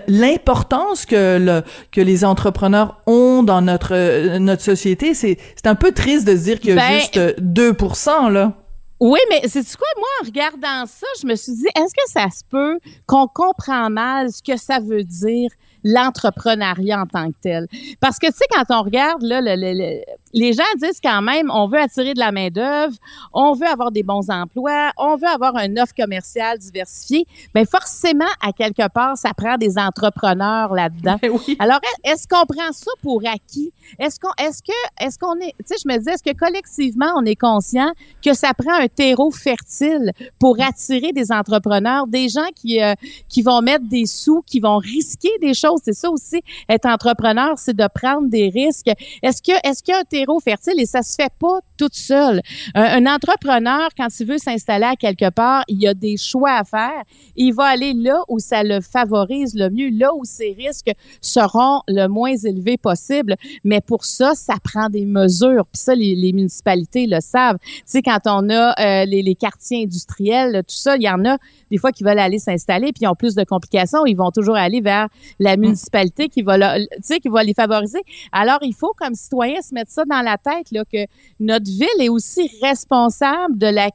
l'importance 0.08 1.06
que 1.06 1.38
le, 1.40 1.64
que 1.92 2.02
les 2.02 2.26
entrepreneurs 2.26 3.02
ont 3.08 3.44
dans 3.44 3.62
notre 3.62 4.38
notre 4.38 4.62
société. 4.62 5.14
C'est 5.14 5.38
c'est 5.56 5.68
un 5.68 5.76
peu 5.76 5.92
triste 5.92 6.28
de 6.28 6.36
se 6.36 6.44
dire 6.44 6.60
qu'il 6.60 6.70
y 6.70 6.74
a 6.74 6.76
ben, 6.76 7.00
juste 7.00 7.18
2% 7.18 8.32
là. 8.32 8.54
Oui, 9.00 9.20
mais 9.30 9.42
c'est 9.48 9.62
quoi, 9.76 9.88
moi, 9.98 10.08
en 10.22 10.26
regardant 10.26 10.86
ça, 10.86 11.06
je 11.22 11.28
me 11.28 11.36
suis 11.36 11.54
dit, 11.54 11.68
est-ce 11.76 11.94
que 11.94 12.10
ça 12.10 12.30
se 12.30 12.44
peut 12.50 12.80
qu'on 13.06 13.28
comprend 13.28 13.90
mal 13.90 14.32
ce 14.32 14.42
que 14.42 14.58
ça 14.58 14.80
veut 14.80 15.04
dire 15.04 15.50
l'entrepreneuriat 15.84 17.02
en 17.02 17.06
tant 17.06 17.30
que 17.30 17.36
tel? 17.42 17.68
Parce 18.00 18.20
que, 18.20 18.28
tu 18.28 18.38
sais, 18.38 18.46
quand 18.50 18.64
on 18.70 18.84
regarde, 18.84 19.22
là, 19.22 19.42
le, 19.42 19.56
le, 19.58 20.02
les 20.36 20.52
gens 20.52 20.64
disent 20.78 21.00
quand 21.02 21.22
même, 21.22 21.50
on 21.50 21.66
veut 21.66 21.80
attirer 21.80 22.14
de 22.14 22.20
la 22.20 22.34
main-d'œuvre, 22.34 22.94
on 23.34 23.54
veut 23.54 23.68
avoir 23.68 23.90
des 23.92 24.04
bons 24.04 24.30
emplois, 24.30 24.92
on 24.98 25.16
veut 25.16 25.28
avoir 25.28 25.56
une 25.58 25.80
offre 25.80 25.94
commerciale 25.96 26.58
diversifiée. 26.60 27.26
Mais 27.56 27.64
ben, 27.64 27.68
forcément, 27.68 28.26
à 28.42 28.52
quelque 28.52 28.88
part, 28.90 29.18
ça 29.18 29.34
prend 29.34 29.58
des 29.58 29.78
entrepreneurs 29.78 30.74
là-dedans. 30.74 31.16
Ben 31.22 31.32
Alors, 31.60 31.80
est-ce 32.04 32.28
qu'on 32.28 32.46
prend 32.46 32.72
ça 32.74 32.92
pour 33.02 33.22
acquis? 33.26 33.72
Est-ce 33.98 34.20
qu'on, 34.20 34.32
est-ce 34.38 34.62
que, 34.62 35.06
est-ce 35.06 35.18
qu'on 35.18 35.36
est, 35.40 35.56
tu 35.60 35.68
sais, 35.68 35.76
je 35.82 35.88
me 35.88 35.98
dis, 35.98 36.10
est-ce 36.10 36.22
que 36.22 36.38
collectivement, 36.38 37.14
on 37.16 37.24
est 37.24 37.40
conscient 37.40 37.92
que 38.22 38.34
ça 38.34 38.54
prend 38.54 38.74
un 38.74 38.88
terreau 38.88 39.32
fertile 39.32 40.12
pour 40.38 40.58
attirer 40.62 41.14
des 41.14 41.32
entrepreneurs, 41.32 42.08
des 42.08 42.28
gens 42.28 42.50
qui, 42.54 42.84
euh, 42.84 42.94
qui 43.30 43.42
vont 43.42 43.62
mettre 43.62 43.88
des 43.88 44.06
sous, 44.06 44.42
qui 44.46 44.60
vont 44.60 44.78
risquer 44.78 45.32
des 45.40 45.54
choses? 45.54 45.80
C'est 45.86 45.94
ça 45.94 46.10
aussi, 46.10 46.42
être 46.68 46.88
entrepreneur, 46.88 47.58
c'est 47.58 47.76
de 47.76 47.88
prendre 47.88 48.28
des 48.28 48.50
risques. 48.50 48.92
Est-ce 49.24 49.42
que, 49.42 49.54
est-ce 49.66 49.82
qu'il 49.82 49.94
y 49.94 49.98
a 49.98 50.00
un 50.02 50.04
terreau 50.26 50.40
fertile 50.40 50.80
et 50.80 50.86
ça 50.86 51.02
se 51.02 51.16
fait 51.16 51.32
pas 51.40 51.60
toute 51.78 51.94
seule. 51.94 52.42
Un, 52.74 53.06
entrepreneur, 53.06 53.90
quand 53.98 54.08
il 54.20 54.26
veut 54.26 54.38
s'installer 54.38 54.86
à 54.86 54.96
quelque 54.96 55.30
part, 55.30 55.64
il 55.68 55.82
y 55.82 55.88
a 55.88 55.94
des 55.94 56.18
choix 56.18 56.54
à 56.54 56.64
faire. 56.64 57.04
Il 57.36 57.54
va 57.54 57.66
aller 57.66 57.94
là 57.94 58.24
où 58.30 58.40
ça 58.40 58.64
le 58.64 58.80
favorise 58.82 59.56
le 59.56 59.70
mieux, 59.70 59.90
là 59.90 60.14
où 60.16 60.24
ses 60.24 60.56
risques 60.58 60.92
seront 61.22 61.82
le 61.88 62.08
moins 62.08 62.36
élevés 62.36 62.78
possible. 62.78 63.36
Mais 63.64 63.82
pour 63.82 64.06
ça, 64.06 64.34
ça 64.36 64.56
prend 64.64 64.90
des 64.90 65.06
mesures. 65.06 65.66
Puis 65.72 65.82
ça, 65.82 65.96
les, 65.96 66.34
municipalités 66.36 67.08
le 67.08 67.20
savent. 67.22 67.58
Tu 67.60 67.84
sais, 67.86 68.02
quand 68.02 68.20
on 68.26 68.50
a 68.50 68.74
euh, 68.80 69.06
les, 69.06 69.22
les, 69.22 69.36
quartiers 69.36 69.84
industriels, 69.84 70.64
tout 70.68 70.76
ça, 70.76 70.96
il 70.96 71.04
y 71.04 71.10
en 71.10 71.24
a 71.26 71.38
des 71.70 71.78
fois 71.78 71.92
qui 71.92 72.04
veulent 72.04 72.20
aller 72.20 72.40
s'installer 72.40 72.92
puis 72.92 73.04
ils 73.04 73.08
ont 73.08 73.16
plus 73.16 73.36
de 73.36 73.44
complications. 73.44 74.06
Ils 74.06 74.16
vont 74.16 74.32
toujours 74.32 74.56
aller 74.56 74.82
vers 74.82 75.08
la 75.40 75.58
municipalité 75.58 76.30
qui 76.30 76.42
va, 76.42 76.80
tu 76.80 76.88
sais, 77.02 77.20
qui 77.20 77.30
va 77.30 77.44
les 77.44 77.54
favoriser. 77.54 78.02
Alors, 78.32 78.60
il 78.62 78.74
faut, 78.74 78.94
comme 78.98 79.14
citoyen, 79.14 79.62
se 79.62 79.74
mettre 79.74 79.92
ça 79.92 80.05
dans 80.08 80.22
la 80.22 80.38
tête, 80.38 80.72
là, 80.72 80.84
que 80.86 81.06
notre 81.40 81.70
ville 81.70 81.88
est 82.00 82.10
aussi 82.10 82.50
responsable 82.62 83.58
de 83.58 83.68
la 83.68 83.90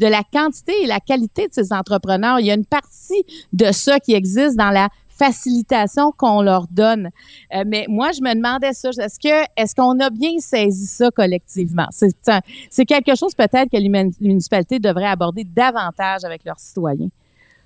de 0.00 0.06
la 0.08 0.22
quantité 0.24 0.72
et 0.82 0.86
la 0.86 0.98
qualité 0.98 1.46
de 1.46 1.52
ces 1.54 1.72
entrepreneurs. 1.72 2.40
Il 2.40 2.46
y 2.46 2.50
a 2.50 2.54
une 2.54 2.64
partie 2.64 3.24
de 3.52 3.70
ça 3.70 4.00
qui 4.00 4.12
existe 4.12 4.56
dans 4.56 4.70
la 4.70 4.88
facilitation 5.08 6.12
qu'on 6.12 6.42
leur 6.42 6.66
donne. 6.68 7.10
Euh, 7.54 7.64
mais 7.66 7.86
moi, 7.88 8.10
je 8.12 8.20
me 8.20 8.34
demandais 8.34 8.72
ça. 8.72 8.90
Est-ce 8.90 9.18
que 9.18 9.46
est-ce 9.56 9.74
qu'on 9.74 9.98
a 10.00 10.10
bien 10.10 10.38
saisi 10.38 10.86
ça 10.86 11.10
collectivement? 11.10 11.86
C'est, 11.90 12.84
quelque 12.84 13.14
chose 13.14 13.34
peut-être 13.34 13.70
que 13.70 13.76
les 13.76 13.88
municipalités 13.88 14.78
devraient 14.78 15.06
aborder 15.06 15.44
davantage 15.44 16.24
avec 16.24 16.44
leurs 16.44 16.58
citoyens. 16.58 17.08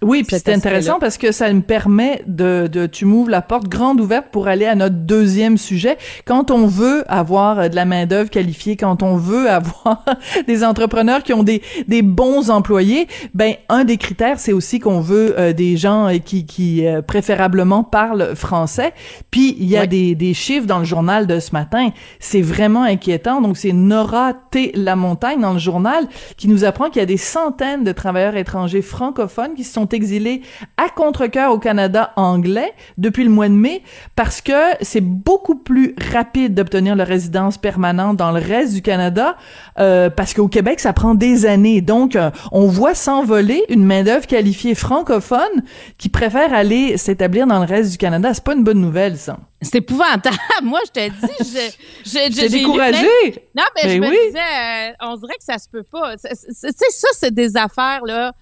Oui, 0.01 0.23
puis 0.23 0.37
c'est 0.39 0.53
intéressant 0.53 1.01
parce 1.01 1.19
que 1.19 1.33
ça 1.33 1.53
me 1.53 1.61
permet 1.61 2.23
de, 2.29 2.69
de 2.71 2.87
tu 2.87 3.05
m'ouvres 3.05 3.31
la 3.31 3.43
porte 3.43 3.67
grande 3.67 4.01
ouverte 4.01 4.27
pour 4.31 4.47
aller 4.47 4.65
à 4.65 4.77
notre 4.77 4.95
deuxième 4.95 5.59
sujet. 5.59 5.99
Quand 6.25 6.53
on 6.53 6.69
veut 6.69 7.03
avoir 7.09 7.59
euh, 7.59 7.69
de 7.69 7.75
la 7.75 7.85
main 7.85 8.07
d'œuvre 8.07 8.31
qualifiée, 8.31 8.77
quand 8.77 9.03
on 9.03 9.17
veut 9.17 9.51
avoir 9.51 10.05
des 10.47 10.63
entrepreneurs 10.63 11.25
qui 11.25 11.33
ont 11.33 11.43
des 11.43 11.63
des 11.89 12.03
bons 12.03 12.49
employés, 12.49 13.09
ben 13.35 13.55
un 13.69 13.83
des 13.83 13.97
critères 13.97 14.39
c'est 14.39 14.53
aussi 14.53 14.79
qu'on 14.79 15.01
veut 15.01 15.35
euh, 15.37 15.53
des 15.53 15.77
gens 15.77 16.07
euh, 16.07 16.19
qui 16.19 16.47
qui 16.47 16.85
préférablement 17.09 17.83
parlent 17.83 18.37
français. 18.37 18.93
Puis 19.33 19.57
il 19.59 19.69
y 19.69 19.77
a 19.77 19.87
des 19.89 20.15
des 20.15 20.33
chiffres 20.33 20.67
dans 20.67 20.79
le 20.79 20.85
journal 20.85 21.27
de 21.27 21.41
ce 21.41 21.51
matin, 21.51 21.91
c'est 22.21 22.43
vraiment 22.43 22.85
inquiétant. 22.85 23.41
Donc 23.41 23.57
c'est 23.57 23.73
Nora 23.73 24.33
T 24.53 24.71
La 24.77 24.95
Montagne 24.95 25.41
dans 25.41 25.55
le 25.55 25.59
journal 25.59 26.07
qui 26.37 26.47
nous 26.47 26.65
apprend 26.65 26.89
qu'il 26.89 27.01
y 27.01 27.03
a 27.03 27.07
des 27.07 27.17
centaines 27.17 27.83
de 27.83 27.91
travailleurs 27.91 28.37
étrangers 28.37 28.83
francophones 28.83 29.55
qui 29.57 29.65
se 29.65 29.73
sont 29.73 29.88
exilés 29.93 30.43
à 30.77 30.89
contre-cœur 30.89 31.53
au 31.53 31.59
Canada 31.59 32.13
anglais 32.17 32.73
depuis 32.97 33.25
le 33.25 33.31
mois 33.31 33.49
de 33.49 33.55
mai 33.55 33.83
parce 34.17 34.41
que 34.41 34.53
c'est 34.81 35.01
beaucoup 35.01 35.57
plus 35.57 35.95
rapide 36.13 36.55
d'obtenir 36.55 36.97
la 36.97 37.05
résidence 37.05 37.59
permanente 37.59 38.17
dans 38.17 38.33
le 38.33 38.41
reste 38.41 38.75
du 38.75 38.83
Canada 38.83 39.37
euh, 39.79 40.11
parce 40.11 40.35
qu'au 40.35 40.49
Québec 40.49 40.81
ça 40.81 40.93
prend 40.93 41.15
des 41.15 41.47
années. 41.47 41.81
Donc 41.81 42.17
euh, 42.17 42.31
on 42.53 42.67
voit 42.67 42.95
s'envoler 42.95 43.65
une 43.69 43.85
main-d'œuvre 43.85 44.27
qualifiée 44.27 44.75
francophone 44.75 45.63
qui 45.99 46.09
préfère 46.09 46.53
aller 46.53 46.97
s'établir 46.97 47.47
dans 47.47 47.59
le 47.59 47.67
reste 47.67 47.93
du 47.93 47.99
Canada. 47.99 48.33
C'est 48.35 48.45
pas 48.45 48.55
une 48.55 48.65
bonne 48.65 48.81
nouvelle 48.81 49.17
ça. 49.17 49.39
C'est 49.61 49.77
épouvantable. 49.77 50.37
Moi, 50.63 50.81
je 50.87 50.93
te 50.93 51.09
dis, 51.09 51.73
je, 52.05 52.31
j'ai 52.33 52.49
découragé. 52.49 53.09
Non, 53.57 53.65
mais, 53.75 53.91
je 53.91 53.99
me 53.99 54.27
disais, 54.27 54.39
euh, 54.39 54.93
on 55.01 55.17
dirait 55.17 55.35
que 55.35 55.45
ça 55.45 55.59
se 55.59 55.69
peut 55.69 55.83
pas. 55.83 56.17
Tu 56.17 56.29
sais, 56.29 56.73
ça, 56.73 57.09
c'est 57.13 57.35
des 57.35 57.57
affaires 57.57 58.05
là 58.05 58.33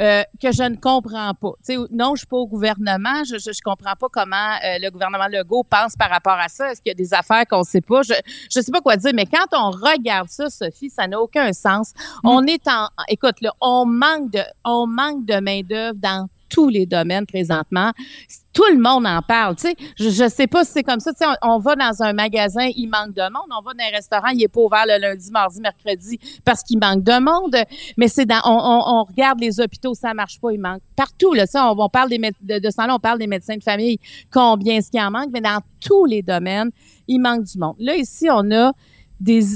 euh, 0.00 0.22
que 0.42 0.50
je 0.50 0.62
ne 0.64 0.76
comprends 0.76 1.32
pas. 1.34 1.52
sais, 1.62 1.76
non, 1.92 2.14
je 2.14 2.20
suis 2.20 2.26
pas 2.26 2.36
au 2.36 2.46
gouvernement. 2.46 3.22
Je, 3.24 3.38
je, 3.38 3.60
comprends 3.62 3.94
pas 3.94 4.08
comment 4.10 4.54
euh, 4.64 4.78
le 4.80 4.90
gouvernement 4.90 5.28
Legault 5.28 5.64
pense 5.64 5.94
par 5.96 6.10
rapport 6.10 6.38
à 6.38 6.48
ça. 6.48 6.72
Est-ce 6.72 6.82
qu'il 6.82 6.90
y 6.90 6.92
a 6.92 6.94
des 6.94 7.14
affaires 7.14 7.46
qu'on 7.48 7.62
sait 7.62 7.80
pas? 7.80 8.02
Je 8.02 8.14
je 8.50 8.60
sais 8.60 8.72
pas 8.72 8.80
quoi 8.80 8.96
dire, 8.96 9.12
mais 9.14 9.26
quand 9.26 9.46
on 9.52 9.70
regarde 9.70 10.28
ça, 10.28 10.50
Sophie, 10.50 10.90
ça 10.90 11.06
n'a 11.06 11.20
aucun 11.20 11.52
sens. 11.52 11.92
Mm. 12.22 12.28
On 12.28 12.46
est 12.46 12.66
en, 12.68 12.88
écoute, 13.08 13.40
là, 13.40 13.52
on 13.60 13.86
manque 13.86 14.32
de, 14.32 14.40
on 14.64 14.86
manque 14.86 15.24
de 15.26 15.40
main 15.40 15.60
d'œuvre 15.62 15.98
dans 15.98 16.28
tous 16.48 16.68
les 16.68 16.86
domaines 16.86 17.26
présentement. 17.26 17.92
Tout 18.52 18.70
le 18.70 18.78
monde 18.78 19.06
en 19.06 19.20
parle. 19.20 19.56
Je, 19.98 20.10
je 20.10 20.28
sais 20.28 20.46
pas 20.46 20.64
si 20.64 20.72
c'est 20.72 20.82
comme 20.82 21.00
ça. 21.00 21.12
On, 21.42 21.58
va 21.58 21.74
dans 21.74 22.02
un 22.02 22.12
magasin, 22.12 22.68
il 22.76 22.88
manque 22.88 23.14
de 23.14 23.22
monde. 23.22 23.50
On 23.50 23.62
va 23.62 23.72
dans 23.72 23.84
un 23.84 23.90
restaurant, 23.90 24.28
il 24.28 24.42
est 24.42 24.48
pas 24.48 24.60
ouvert 24.60 24.84
le 24.86 25.00
lundi, 25.00 25.30
mardi, 25.30 25.60
mercredi 25.60 26.18
parce 26.44 26.62
qu'il 26.62 26.78
manque 26.78 27.02
de 27.02 27.20
monde. 27.20 27.56
Mais 27.96 28.08
c'est 28.08 28.26
dans, 28.26 28.40
on, 28.44 29.04
regarde 29.04 29.40
les 29.40 29.60
hôpitaux, 29.60 29.94
ça 29.94 30.14
marche 30.14 30.40
pas, 30.40 30.52
il 30.52 30.60
manque 30.60 30.82
partout. 30.96 31.34
Là, 31.34 31.44
on, 31.54 31.88
parle 31.88 32.10
des 32.10 32.18
de, 32.18 32.58
de 32.58 32.70
ça 32.70 32.86
on 32.88 32.98
parle 32.98 33.18
des 33.18 33.26
médecins 33.26 33.56
de 33.56 33.62
famille, 33.62 33.98
combien 34.32 34.76
est-ce 34.76 34.90
qu'il 34.90 35.00
en 35.00 35.10
manque, 35.10 35.30
mais 35.32 35.40
dans 35.40 35.60
tous 35.80 36.04
les 36.04 36.22
domaines, 36.22 36.70
il 37.08 37.18
manque 37.20 37.44
du 37.44 37.58
monde. 37.58 37.76
Là 37.78 37.96
ici, 37.96 38.28
on 38.30 38.50
a 38.52 38.72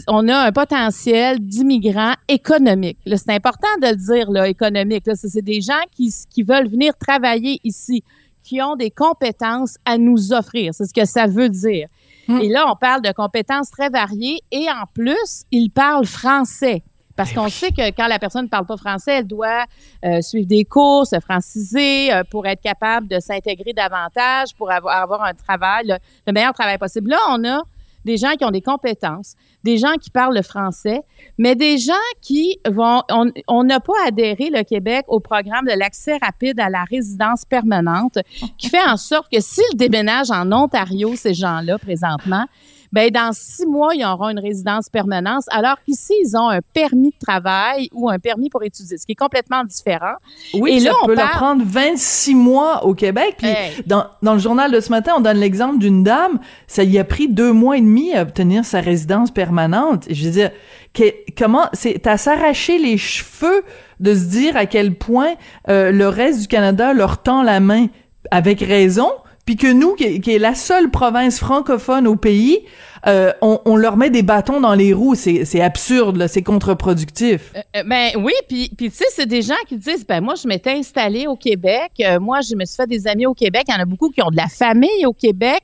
on 0.06 0.28
a 0.28 0.46
un 0.46 0.52
potentiel 0.52 1.38
d'immigrants 1.40 2.14
économiques. 2.28 2.98
C'est 3.06 3.32
important 3.32 3.68
de 3.82 3.88
le 3.88 3.96
dire, 3.96 4.30
là, 4.30 4.48
économique. 4.48 5.04
C'est 5.14 5.42
des 5.42 5.60
gens 5.60 5.82
qui, 5.94 6.12
qui 6.30 6.42
veulent 6.42 6.68
venir 6.68 6.96
travailler 6.96 7.60
ici, 7.64 8.02
qui 8.42 8.62
ont 8.62 8.76
des 8.76 8.90
compétences 8.90 9.76
à 9.84 9.98
nous 9.98 10.32
offrir. 10.32 10.72
C'est 10.74 10.86
ce 10.86 10.94
que 10.94 11.04
ça 11.04 11.26
veut 11.26 11.48
dire. 11.48 11.88
Hmm. 12.28 12.38
Et 12.40 12.48
là, 12.48 12.66
on 12.70 12.76
parle 12.76 13.02
de 13.02 13.12
compétences 13.12 13.70
très 13.70 13.88
variées 13.88 14.40
et 14.50 14.68
en 14.70 14.86
plus, 14.94 15.44
ils 15.50 15.70
parlent 15.70 16.06
français. 16.06 16.82
Parce 17.16 17.32
qu'on 17.32 17.48
sait 17.48 17.72
que 17.72 17.90
quand 17.90 18.06
la 18.06 18.20
personne 18.20 18.44
ne 18.44 18.48
parle 18.48 18.64
pas 18.64 18.76
français, 18.76 19.16
elle 19.16 19.26
doit 19.26 19.64
euh, 20.04 20.20
suivre 20.20 20.46
des 20.46 20.64
cours, 20.64 21.04
se 21.04 21.18
franciser 21.18 22.12
euh, 22.12 22.22
pour 22.30 22.46
être 22.46 22.60
capable 22.60 23.08
de 23.08 23.18
s'intégrer 23.18 23.72
davantage, 23.72 24.54
pour 24.56 24.70
avoir, 24.70 25.02
avoir 25.02 25.24
un 25.24 25.34
travail, 25.34 25.98
le 26.28 26.32
meilleur 26.32 26.52
travail 26.52 26.78
possible. 26.78 27.10
Là, 27.10 27.18
on 27.30 27.44
a 27.44 27.62
des 28.04 28.16
gens 28.16 28.32
qui 28.38 28.44
ont 28.44 28.50
des 28.50 28.62
compétences, 28.62 29.34
des 29.64 29.76
gens 29.76 29.94
qui 30.00 30.10
parlent 30.10 30.34
le 30.34 30.42
français, 30.42 31.00
mais 31.36 31.54
des 31.54 31.78
gens 31.78 31.92
qui 32.20 32.58
vont, 32.68 33.02
on 33.48 33.64
n'a 33.64 33.80
pas 33.80 34.06
adhéré 34.06 34.50
le 34.50 34.62
Québec 34.62 35.04
au 35.08 35.20
programme 35.20 35.66
de 35.66 35.78
l'accès 35.78 36.16
rapide 36.22 36.58
à 36.60 36.70
la 36.70 36.84
résidence 36.84 37.44
permanente, 37.44 38.18
qui 38.56 38.68
fait 38.68 38.86
en 38.86 38.96
sorte 38.96 39.30
que 39.32 39.40
s'ils 39.40 39.76
déménagent 39.76 40.30
en 40.30 40.50
Ontario, 40.52 41.14
ces 41.16 41.34
gens-là, 41.34 41.78
présentement, 41.78 42.46
ben 42.92 43.10
dans 43.10 43.30
six 43.32 43.66
mois, 43.66 43.94
ils 43.94 44.04
auront 44.04 44.30
une 44.30 44.38
résidence 44.38 44.88
permanente, 44.88 45.44
alors 45.50 45.76
qu'ici, 45.84 46.14
ils 46.24 46.36
ont 46.36 46.48
un 46.48 46.60
permis 46.72 47.10
de 47.10 47.18
travail 47.24 47.88
ou 47.92 48.08
un 48.08 48.18
permis 48.18 48.50
pour 48.50 48.62
étudier, 48.62 48.98
ce 48.98 49.06
qui 49.06 49.12
est 49.12 49.16
complètement 49.16 49.64
différent. 49.64 50.14
Oui, 50.54 50.74
Et 50.74 50.80
ça 50.80 50.90
là, 50.90 50.94
on 51.02 51.06
peut 51.06 51.14
leur 51.14 51.30
prendre 51.30 51.62
26 51.64 52.34
mois 52.34 52.84
au 52.84 52.94
Québec. 52.94 53.36
Puis 53.38 53.48
dans, 53.86 54.06
dans 54.22 54.34
le 54.34 54.38
journal 54.38 54.70
de 54.72 54.80
ce 54.80 54.90
matin, 54.90 55.14
on 55.16 55.20
donne 55.20 55.38
l'exemple 55.38 55.78
d'une 55.78 56.02
dame, 56.02 56.38
ça 56.66 56.84
y 56.84 56.98
a 56.98 57.04
pris 57.04 57.28
deux 57.28 57.52
mois 57.52 57.76
et 57.76 57.80
demi 57.80 58.14
à 58.14 58.22
obtenir 58.22 58.64
sa 58.64 58.80
résidence 58.80 59.30
permanente. 59.30 60.04
Je 60.10 60.24
veux 60.24 60.32
dire, 60.32 60.50
que, 60.94 61.04
comment, 61.36 61.68
c'est 61.72 62.06
à 62.06 62.16
s'arracher 62.16 62.78
les 62.78 62.98
cheveux 62.98 63.62
de 64.00 64.14
se 64.14 64.24
dire 64.26 64.56
à 64.56 64.66
quel 64.66 64.94
point 64.94 65.34
euh, 65.68 65.90
le 65.90 66.08
reste 66.08 66.40
du 66.42 66.48
Canada 66.48 66.92
leur 66.92 67.22
tend 67.22 67.42
la 67.42 67.60
main 67.60 67.86
avec 68.30 68.60
raison 68.60 69.10
puis 69.48 69.56
que 69.56 69.72
nous, 69.72 69.94
qui, 69.94 70.04
est 70.04 70.38
la 70.38 70.54
seule 70.54 70.90
province 70.90 71.38
francophone 71.38 72.06
au 72.06 72.16
pays, 72.16 72.66
euh, 73.06 73.32
on, 73.40 73.76
leur 73.76 73.96
met 73.96 74.10
des 74.10 74.22
bâtons 74.22 74.60
dans 74.60 74.74
les 74.74 74.92
roues. 74.92 75.14
C'est 75.14 75.62
absurde, 75.62 76.26
c'est 76.26 76.42
contre-productif. 76.42 77.54
Euh, 77.56 77.60
euh, 77.76 77.82
ben 77.82 78.10
oui, 78.18 78.34
puis 78.46 78.68
tu 78.76 78.90
sais, 78.90 79.06
c'est 79.08 79.24
des 79.24 79.40
gens 79.40 79.54
qui 79.66 79.78
disent, 79.78 80.06
ben 80.06 80.20
moi, 80.20 80.34
je 80.34 80.46
m'étais 80.46 80.72
installée 80.72 81.26
au 81.26 81.34
Québec, 81.34 81.92
moi, 82.20 82.42
je 82.42 82.54
me 82.56 82.66
suis 82.66 82.76
fait 82.76 82.86
des 82.86 83.06
amis 83.06 83.24
au 83.24 83.32
Québec. 83.32 83.62
Il 83.68 83.74
y 83.74 83.78
en 83.78 83.80
a 83.80 83.86
beaucoup 83.86 84.10
qui 84.10 84.20
ont 84.20 84.28
de 84.28 84.36
la 84.36 84.48
famille 84.48 85.06
au 85.06 85.14
Québec, 85.14 85.62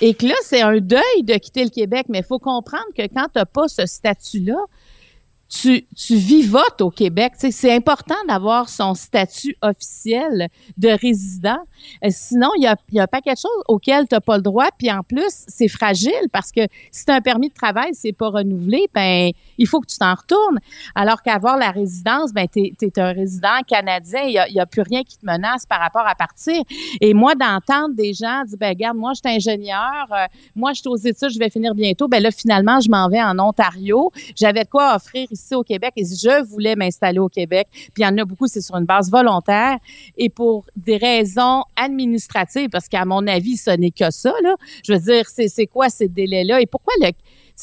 et 0.00 0.12
que 0.12 0.26
là, 0.26 0.34
c'est 0.42 0.62
un 0.62 0.78
deuil 0.78 1.22
de 1.22 1.34
quitter 1.34 1.62
le 1.62 1.70
Québec. 1.70 2.06
Mais 2.08 2.18
il 2.18 2.24
faut 2.24 2.40
comprendre 2.40 2.86
que 2.98 3.02
quand 3.02 3.26
tu 3.26 3.38
n'as 3.38 3.44
pas 3.44 3.68
ce 3.68 3.86
statut-là, 3.86 4.58
tu, 5.50 5.84
tu 5.96 6.14
vivotes 6.14 6.80
au 6.80 6.90
Québec. 6.90 7.32
C'est 7.36 7.74
important 7.74 8.14
d'avoir 8.28 8.68
son 8.68 8.94
statut 8.94 9.56
officiel 9.62 10.48
de 10.78 10.90
résident. 10.90 11.58
Euh, 12.04 12.08
sinon, 12.10 12.50
il 12.56 12.62
y 12.62 12.66
a, 12.68 12.76
y 12.92 13.00
a 13.00 13.08
pas 13.08 13.20
quelque 13.20 13.40
chose 13.40 13.50
auquel 13.66 14.06
tu 14.06 14.14
n'as 14.14 14.20
pas 14.20 14.36
le 14.36 14.42
droit. 14.42 14.68
Puis 14.78 14.92
en 14.92 15.02
plus, 15.02 15.44
c'est 15.48 15.66
fragile 15.66 16.28
parce 16.32 16.52
que 16.52 16.60
si 16.92 17.04
tu 17.04 17.10
as 17.10 17.16
un 17.16 17.20
permis 17.20 17.48
de 17.48 17.54
travail, 17.54 17.90
c'est 17.94 18.12
pas 18.12 18.28
renouvelé, 18.28 18.88
ben 18.94 19.32
il 19.58 19.66
faut 19.66 19.80
que 19.80 19.88
tu 19.88 19.98
t'en 19.98 20.14
retournes. 20.14 20.60
Alors 20.94 21.20
qu'avoir 21.20 21.56
la 21.56 21.72
résidence, 21.72 22.32
ben 22.32 22.46
tu 22.46 22.72
es, 22.80 22.98
un 23.00 23.12
résident 23.12 23.60
canadien. 23.66 24.22
Il 24.22 24.52
n'y 24.52 24.60
a, 24.60 24.62
a, 24.62 24.66
plus 24.66 24.82
rien 24.82 25.02
qui 25.02 25.18
te 25.18 25.26
menace 25.26 25.66
par 25.66 25.80
rapport 25.80 26.06
à 26.06 26.14
partir. 26.14 26.62
Et 27.00 27.12
moi, 27.12 27.34
d'entendre 27.34 27.94
des 27.94 28.14
gens 28.14 28.44
dire, 28.44 28.56
ben 28.58 28.68
regarde, 28.68 28.96
moi, 28.96 29.12
je 29.14 29.28
suis 29.28 29.36
ingénieur, 29.36 30.06
euh, 30.12 30.26
moi, 30.54 30.74
je 30.74 30.80
suis 30.80 30.88
aux 30.88 30.96
études, 30.96 31.30
je 31.30 31.38
vais 31.40 31.50
finir 31.50 31.74
bientôt. 31.74 32.06
Ben 32.06 32.22
là, 32.22 32.30
finalement, 32.30 32.78
je 32.78 32.88
m'en 32.88 33.08
vais 33.08 33.20
en 33.20 33.36
Ontario. 33.40 34.12
J'avais 34.36 34.62
de 34.62 34.68
quoi 34.68 34.94
offrir 34.94 35.26
ici 35.32 35.39
ici 35.40 35.54
au 35.54 35.62
Québec 35.62 35.92
et 35.96 36.04
je 36.04 36.44
voulais 36.44 36.76
m'installer 36.76 37.18
au 37.18 37.28
Québec, 37.28 37.68
puis 37.72 37.92
il 37.98 38.02
y 38.02 38.06
en 38.06 38.16
a 38.18 38.24
beaucoup, 38.24 38.46
c'est 38.46 38.60
sur 38.60 38.76
une 38.76 38.84
base 38.84 39.10
volontaire 39.10 39.78
et 40.16 40.28
pour 40.28 40.66
des 40.76 40.96
raisons 40.96 41.62
administratives, 41.76 42.68
parce 42.68 42.88
qu'à 42.88 43.04
mon 43.04 43.26
avis, 43.26 43.56
ce 43.56 43.70
n'est 43.70 43.90
que 43.90 44.10
ça, 44.10 44.32
là. 44.42 44.54
Je 44.84 44.92
veux 44.92 44.98
dire, 44.98 45.24
c'est 45.26 45.66
quoi 45.66 45.88
ces 45.88 46.08
délais-là 46.08 46.60
et 46.60 46.66
pourquoi 46.66 46.92
le 47.00 47.10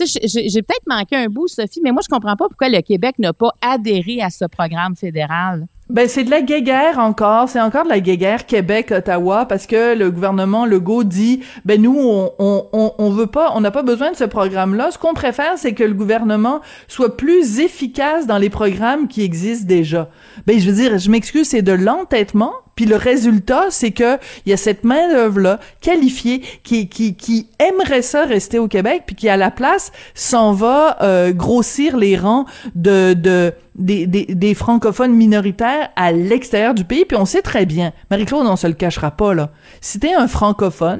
j'ai 0.05 0.61
peut-être 0.61 0.87
manqué 0.87 1.15
un 1.15 1.27
bout, 1.27 1.47
Sophie, 1.47 1.81
mais 1.83 1.91
moi, 1.91 2.01
je 2.03 2.09
comprends 2.09 2.35
pas 2.35 2.47
pourquoi 2.47 2.69
le 2.69 2.81
Québec 2.81 3.15
n'a 3.19 3.33
pas 3.33 3.51
adhéré 3.61 4.21
à 4.21 4.29
ce 4.29 4.45
programme 4.45 4.95
fédéral. 4.95 5.67
Ben 5.89 6.09
c'est 6.09 6.25
de 6.25 6.29
la 6.29 6.41
guéguerre 6.41 6.99
encore, 6.99 7.47
c'est 7.47 7.61
encore 7.61 7.85
de 7.85 7.89
la 7.89 8.01
guéguerre 8.01 8.45
Québec-Ottawa 8.45 9.45
parce 9.45 9.65
que 9.65 9.97
le 9.97 10.11
gouvernement 10.11 10.65
Legault 10.65 11.05
dit 11.05 11.39
ben 11.63 11.81
nous 11.81 11.97
on 11.97 12.33
on 12.39 12.93
on, 12.97 13.09
veut 13.09 13.27
pas, 13.27 13.53
on 13.55 13.61
n'a 13.61 13.71
pas 13.71 13.83
besoin 13.83 14.11
de 14.11 14.17
ce 14.17 14.25
programme-là. 14.25 14.91
Ce 14.91 14.97
qu'on 14.97 15.13
préfère 15.13 15.53
c'est 15.57 15.73
que 15.73 15.85
le 15.85 15.93
gouvernement 15.93 16.59
soit 16.89 17.15
plus 17.15 17.61
efficace 17.61 18.27
dans 18.27 18.37
les 18.37 18.49
programmes 18.49 19.07
qui 19.07 19.21
existent 19.21 19.65
déjà. 19.65 20.09
Ben 20.45 20.59
je 20.59 20.69
veux 20.69 20.75
dire, 20.75 20.97
je 20.97 21.09
m'excuse, 21.09 21.47
c'est 21.47 21.61
de 21.61 21.71
l'entêtement 21.71 22.51
puis 22.77 22.85
le 22.85 22.95
résultat, 22.95 23.65
c'est 23.71 23.91
que 23.91 24.19
y 24.45 24.53
a 24.53 24.57
cette 24.57 24.83
main 24.83 25.09
d'œuvre 25.09 25.39
là 25.41 25.59
qualifiée 25.81 26.43
qui 26.63 26.87
qui 26.87 27.15
qui 27.15 27.47
aimerait 27.59 28.03
ça 28.03 28.23
rester 28.23 28.59
au 28.59 28.67
Québec, 28.67 29.03
puis 29.07 29.15
qui 29.15 29.27
à 29.27 29.35
la 29.35 29.49
place 29.49 29.91
s'en 30.13 30.53
va 30.53 30.95
euh, 31.01 31.33
grossir 31.33 31.97
les 31.97 32.15
rangs 32.15 32.45
de 32.75 33.15
de 33.15 33.51
des, 33.75 34.05
des, 34.05 34.25
des 34.25 34.53
francophones 34.53 35.13
minoritaires 35.13 35.89
à 35.95 36.11
l'extérieur 36.11 36.75
du 36.75 36.85
pays. 36.85 37.03
Puis 37.05 37.17
on 37.17 37.25
sait 37.25 37.41
très 37.41 37.65
bien, 37.65 37.93
Marie-Claude, 38.11 38.45
on 38.45 38.55
se 38.55 38.67
le 38.67 38.73
cachera 38.73 39.09
pas 39.09 39.33
là. 39.33 39.49
Si 39.81 39.99
t'es 39.99 40.13
un 40.13 40.27
francophone 40.27 40.99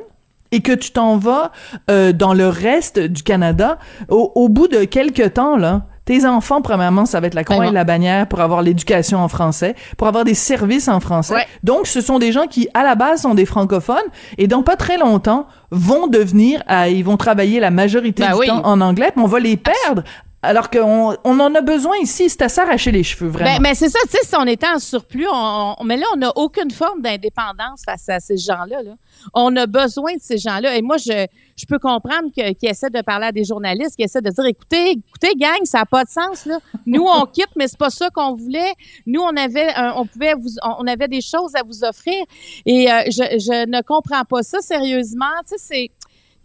et 0.52 0.62
que 0.62 0.72
tu 0.72 0.92
t'en 0.92 1.18
vas 1.18 1.52
euh, 1.92 2.12
dans 2.12 2.34
le 2.34 2.48
reste 2.48 2.98
du 3.00 3.22
Canada, 3.22 3.78
au, 4.10 4.32
au 4.34 4.50
bout 4.50 4.68
de 4.68 4.84
quelques 4.84 5.36
temps 5.36 5.58
là, 5.58 5.86
tes 6.08 6.26
enfants, 6.26 6.62
premièrement, 6.62 7.06
ça 7.06 7.20
va 7.20 7.28
être 7.28 7.34
la 7.34 7.44
croix 7.44 7.68
et 7.68 7.72
la 7.72 7.84
bannière 7.84 8.28
pour 8.28 8.40
avoir 8.40 8.62
l'éducation 8.62 9.20
en 9.20 9.28
français, 9.28 9.76
pour 9.98 10.08
avoir 10.08 10.24
des 10.24 10.34
services 10.34 10.88
en 10.88 11.02
français. 11.02 11.46
Donc, 11.64 11.86
ce 11.86 12.00
sont 12.00 12.18
des 12.18 12.32
gens 12.32 12.48
qui, 12.48 12.70
à 12.74 12.82
la 12.82 12.96
base, 12.96 13.24
sont 13.24 13.36
des 13.36 13.46
francophones 13.46 13.98
et 14.38 14.48
dans 14.48 14.64
pas 14.64 14.78
très 14.78 14.98
longtemps 14.98 15.48
vont 15.70 16.08
devenir, 16.08 16.64
ils 16.88 17.04
vont 17.04 17.18
travailler 17.18 17.60
la 17.60 17.72
majorité 17.72 18.24
ben 18.24 18.40
du 18.40 18.48
temps 18.48 18.66
en 18.66 18.80
anglais, 18.80 19.12
mais 19.18 19.22
on 19.22 19.28
va 19.28 19.40
les 19.40 19.58
perdre 19.58 20.04
Alors 20.44 20.70
qu'on 20.70 21.16
on 21.24 21.40
en 21.40 21.56
a 21.56 21.62
besoin 21.62 21.98
ici, 21.98 22.30
c'est 22.30 22.44
à 22.44 22.50
s'arracher 22.50 22.92
les 22.92 23.02
cheveux, 23.02 23.28
vraiment. 23.28 23.56
Ben, 23.56 23.62
mais 23.62 23.74
c'est 23.74 23.90
ça, 23.90 23.98
tu 24.04 24.12
sais, 24.12 24.24
si 24.24 24.36
on 24.38 24.46
était 24.46 24.68
en 24.68 24.78
surplus, 24.78 25.26
on, 25.32 25.76
mais 25.84 25.98
là, 25.98 26.06
on 26.14 26.18
n'a 26.18 26.32
aucune 26.36 26.70
forme 26.70 27.02
d'indépendance 27.02 27.82
face 27.84 28.08
à 28.08 28.20
ces 28.20 28.38
gens-là. 28.38 28.84
Là. 28.84 28.96
On 29.34 29.56
a 29.56 29.66
besoin 29.66 30.14
de 30.14 30.22
ces 30.22 30.38
gens-là. 30.38 30.76
Et 30.76 30.84
moi, 30.84 30.98
je, 30.98 31.26
je 31.56 31.66
peux 31.66 31.80
comprendre 31.80 32.32
qu'ils 32.32 32.70
essaient 32.70 32.92
de 32.92 33.02
parler 33.02 33.26
à 33.26 33.32
des 33.32 33.46
journalistes, 33.46 33.96
qui 33.96 34.04
essaient 34.04 34.22
de 34.22 34.30
dire, 34.30 34.46
écoutez, 34.46 34.92
écoutez, 34.92 35.34
gang, 35.36 35.58
ça 35.64 35.80
n'a 35.80 35.86
pas 35.86 36.04
de 36.04 36.10
sens, 36.10 36.46
là. 36.46 36.60
Nous, 36.86 37.04
on 37.04 37.26
quitte, 37.34 37.50
mais 37.56 37.68
c'est 37.68 37.80
pas 37.80 37.90
ça 37.90 38.12
qu'on 38.12 38.36
voulait. 38.36 38.74
Nous, 39.08 39.22
on 39.22 39.36
avait, 39.36 39.74
on 39.96 40.06
pouvait 40.06 40.36
vous, 40.36 40.50
on 40.64 40.86
avait 40.86 41.08
des 41.08 41.22
choses 41.22 41.56
à 41.56 41.64
vous 41.64 41.84
offrir. 41.84 42.24
Et 42.68 42.92
euh, 42.92 43.02
je, 43.08 43.24
je 43.40 43.68
ne 43.68 43.82
comprends 43.82 44.24
pas 44.24 44.44
ça 44.44 44.60
sérieusement. 44.62 45.26
Tu 45.50 45.58
sais, 45.58 45.58
c'est 45.58 45.92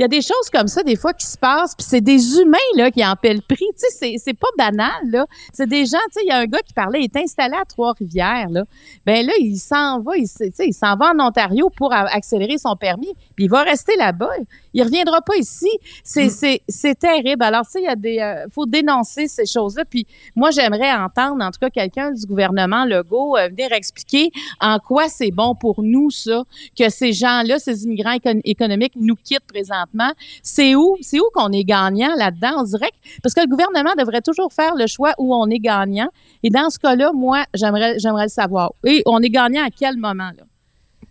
il 0.03 0.07
y 0.07 0.07
a 0.07 0.09
des 0.09 0.21
choses 0.21 0.51
comme 0.53 0.67
ça 0.67 0.83
des 0.83 0.97
fois 0.97 1.13
qui 1.13 1.25
se 1.25 1.39
passent 1.39 1.77
puis 1.77 1.87
c'est 1.89 2.01
des 2.01 2.41
humains 2.41 2.59
là 2.75 2.91
qui 2.91 3.07
en 3.07 3.15
paient 3.15 3.35
le 3.35 3.41
prix. 3.41 3.69
Tu 3.79 3.87
sais 3.89 4.17
c'est 4.19 4.35
pas 4.35 4.49
banal 4.59 4.91
là. 5.05 5.27
C'est 5.53 5.69
des 5.69 5.87
gens 5.87 5.99
tu 6.11 6.15
sais 6.15 6.21
il 6.25 6.29
y 6.29 6.33
a 6.33 6.39
un 6.39 6.47
gars 6.47 6.59
qui 6.67 6.73
parlait 6.73 7.03
il 7.03 7.05
est 7.05 7.17
installé 7.17 7.55
à 7.55 7.65
Trois-Rivières 7.65 8.49
là. 8.51 8.65
Ben 9.07 9.25
là 9.25 9.33
il 9.39 9.57
s'en 9.59 10.01
va 10.01 10.17
il 10.17 10.27
s'en 10.27 10.97
va 10.97 11.13
en 11.15 11.21
Ontario 11.25 11.71
pour 11.77 11.93
accélérer 11.93 12.59
son 12.59 12.75
permis 12.75 13.15
puis 13.37 13.45
il 13.45 13.49
va 13.49 13.63
rester 13.63 13.95
là-bas 13.95 14.33
il 14.75 14.83
reviendra 14.83 15.21
pas 15.21 15.37
ici 15.37 15.69
c'est 16.05 16.27
mm. 16.27 16.31
c'est 16.31 16.63
c'est 16.69 16.99
terrible 16.99 17.43
alors 17.43 17.65
tu 17.65 17.73
sais 17.73 17.81
il 17.81 17.85
y 17.85 17.89
a 17.89 17.97
des 17.97 18.19
euh, 18.19 18.47
faut 18.51 18.67
dénoncer 18.67 19.29
ces 19.29 19.47
choses-là 19.47 19.85
puis 19.85 20.07
moi 20.35 20.51
j'aimerais 20.51 20.93
entendre 20.93 21.45
en 21.45 21.51
tout 21.51 21.61
cas 21.61 21.71
quelqu'un 21.71 22.13
du 22.13 22.27
gouvernement 22.27 22.85
Legault 22.85 23.37
euh, 23.37 23.49
venir 23.49 23.73
expliquer 23.73 24.31
en 24.61 24.79
quoi 24.79 25.09
c'est 25.09 25.31
bon 25.31 25.55
pour 25.55 25.83
nous 25.83 26.11
ça 26.11 26.45
que 26.79 26.89
ces 26.89 27.13
gens-là 27.13 27.59
ces 27.59 27.85
immigrants 27.85 28.17
économiques 28.45 28.95
nous 28.97 29.17
quittent 29.17 29.47
présentement 29.47 30.13
c'est 30.43 30.75
où, 30.75 30.97
c'est 31.01 31.19
où 31.21 31.25
qu'on 31.33 31.53
est 31.53 31.65
gagnant 31.65 32.15
là-dedans? 32.17 32.55
On 32.59 32.63
dirait 32.63 32.91
parce 33.23 33.35
que 33.35 33.41
le 33.41 33.47
gouvernement 33.47 33.93
devrait 33.99 34.21
toujours 34.21 34.53
faire 34.53 34.75
le 34.75 34.87
choix 34.87 35.15
où 35.19 35.35
on 35.35 35.49
est 35.49 35.59
gagnant. 35.59 36.09
Et 36.43 36.51
dans 36.51 36.71
ce 36.71 36.79
cas-là, 36.79 37.13
moi, 37.13 37.45
j'aimerais, 37.55 37.99
j'aimerais 37.99 38.25
le 38.25 38.29
savoir. 38.29 38.73
Et 38.85 39.03
on 39.07 39.21
est 39.21 39.31
gagnant 39.31 39.65
à 39.65 39.71
quel 39.71 39.97
moment, 39.97 40.31
là? 40.37 40.45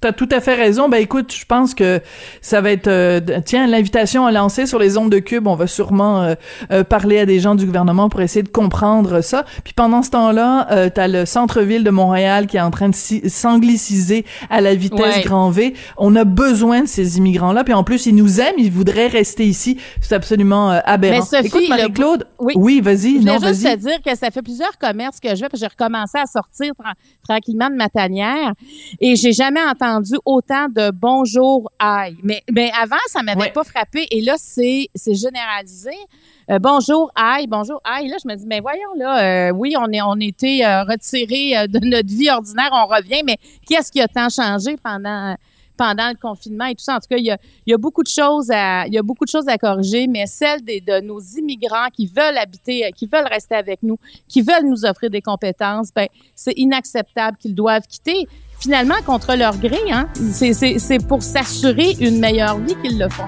T'as 0.01 0.13
tout 0.13 0.27
à 0.31 0.39
fait 0.39 0.55
raison. 0.55 0.89
Ben 0.89 0.97
écoute, 0.97 1.31
je 1.31 1.45
pense 1.45 1.75
que 1.75 2.01
ça 2.41 2.59
va 2.59 2.71
être 2.71 2.87
euh, 2.87 3.19
tiens 3.45 3.67
l'invitation 3.67 4.25
à 4.25 4.31
lancer 4.31 4.65
sur 4.65 4.79
les 4.79 4.97
ondes 4.97 5.11
de 5.11 5.19
Cube. 5.19 5.45
On 5.45 5.53
va 5.53 5.67
sûrement 5.67 6.23
euh, 6.23 6.33
euh, 6.71 6.83
parler 6.83 7.19
à 7.19 7.27
des 7.27 7.39
gens 7.39 7.53
du 7.53 7.67
gouvernement 7.67 8.09
pour 8.09 8.19
essayer 8.21 8.41
de 8.41 8.49
comprendre 8.49 9.21
ça. 9.21 9.45
Puis 9.63 9.73
pendant 9.75 10.01
ce 10.01 10.09
temps-là, 10.09 10.67
euh, 10.71 10.89
t'as 10.91 11.07
le 11.07 11.27
centre-ville 11.27 11.83
de 11.83 11.91
Montréal 11.91 12.47
qui 12.47 12.57
est 12.57 12.61
en 12.61 12.71
train 12.71 12.89
de 12.89 12.95
s'angliciser 12.95 14.25
à 14.49 14.59
la 14.59 14.73
vitesse 14.73 15.23
grand 15.23 15.51
V. 15.51 15.75
On 15.97 16.15
a 16.15 16.23
besoin 16.23 16.81
de 16.81 16.87
ces 16.87 17.19
immigrants-là. 17.19 17.63
Puis 17.63 17.75
en 17.75 17.83
plus, 17.83 18.07
ils 18.07 18.15
nous 18.15 18.41
aiment, 18.41 18.57
ils 18.57 18.71
voudraient 18.71 19.05
rester 19.05 19.45
ici. 19.45 19.77
C'est 20.01 20.15
absolument 20.15 20.71
aberrant. 20.83 21.19
Mais 21.19 21.21
Sophie, 21.21 21.45
Écoute 21.45 21.69
Marie-Claude. 21.69 22.25
Oui, 22.39 22.53
oui 22.55 22.81
vas-y. 22.81 23.21
Je 23.21 23.29
voulais 23.29 23.53
juste 23.53 23.63
te 23.63 23.75
dire 23.75 24.01
que 24.03 24.15
ça 24.17 24.31
fait 24.31 24.41
plusieurs 24.41 24.79
commerces 24.79 25.19
que 25.19 25.35
je 25.35 25.41
vais. 25.41 25.49
Puis 25.49 25.59
j'ai 25.59 25.67
recommencé 25.67 26.17
à 26.17 26.25
sortir 26.25 26.71
tranquillement 27.27 27.69
de 27.69 27.75
ma 27.75 27.87
tanière 27.87 28.53
et 28.99 29.15
j'ai 29.15 29.31
jamais 29.31 29.61
entendu 29.61 29.90
autant 30.25 30.67
de 30.69 30.91
bonjour 30.91 31.71
aïe. 31.79 32.17
Mais, 32.23 32.43
mais 32.51 32.71
avant, 32.79 32.95
ça 33.07 33.21
m'avait 33.23 33.51
pas 33.51 33.63
frappé. 33.63 34.07
Et 34.11 34.21
là, 34.21 34.35
c'est, 34.37 34.89
généralisé. 34.95 35.91
Euh, 36.49 36.59
bonjour 36.59 37.11
aïe, 37.15 37.47
bonjour 37.47 37.81
aïe. 37.83 38.07
Là, 38.07 38.17
je 38.21 38.27
me 38.27 38.35
dis, 38.35 38.45
mais 38.45 38.59
voyons 38.59 38.93
là, 38.97 39.49
euh, 39.49 39.51
oui, 39.51 39.75
on 39.77 39.91
est, 39.91 40.01
on 40.01 40.19
était 40.19 40.61
euh, 40.65 40.83
retiré 40.83 41.67
de 41.67 41.79
notre 41.85 42.09
vie 42.09 42.29
ordinaire, 42.29 42.69
on 42.71 42.87
revient, 42.87 43.21
mais 43.25 43.37
qu'est-ce 43.67 43.91
qui 43.91 44.01
a 44.01 44.07
tant 44.07 44.29
changé 44.29 44.75
pendant 44.77 45.35
pendant 45.77 46.09
le 46.09 46.15
confinement 46.15 46.65
et 46.65 46.75
tout 46.75 46.83
ça? 46.83 46.97
En 46.97 46.99
tout 46.99 47.07
cas, 47.09 47.17
il 47.17 47.25
y 47.25 47.31
a, 47.31 47.37
il 47.65 47.71
y 47.71 47.73
a 47.73 47.77
beaucoup 47.77 48.03
de 48.03 48.07
choses 48.07 48.51
à, 48.51 48.85
il 48.85 48.93
y 48.93 48.97
a 48.99 49.01
beaucoup 49.01 49.25
de 49.25 49.29
choses 49.29 49.47
à 49.47 49.57
corriger, 49.57 50.05
mais 50.07 50.27
celle 50.27 50.61
des, 50.61 50.79
de 50.79 50.99
nos 50.99 51.19
immigrants 51.19 51.87
qui 51.91 52.05
veulent 52.05 52.37
habiter, 52.37 52.91
qui 52.95 53.07
veulent 53.07 53.27
rester 53.27 53.55
avec 53.55 53.81
nous, 53.81 53.97
qui 54.27 54.41
veulent 54.41 54.65
nous 54.65 54.85
offrir 54.85 55.09
des 55.09 55.21
compétences, 55.21 55.89
ben, 55.95 56.07
c'est 56.35 56.53
inacceptable 56.55 57.37
qu'ils 57.37 57.55
doivent 57.55 57.87
quitter 57.87 58.27
finalement 58.61 58.95
contre 59.05 59.35
leur 59.35 59.57
gré. 59.57 59.79
Hein? 59.91 60.07
C'est 60.31 61.05
pour 61.07 61.23
s'assurer 61.23 61.95
une 61.99 62.19
meilleure 62.19 62.59
vie 62.59 62.75
qu'ils 62.83 62.97
le 62.97 63.09
font. 63.09 63.25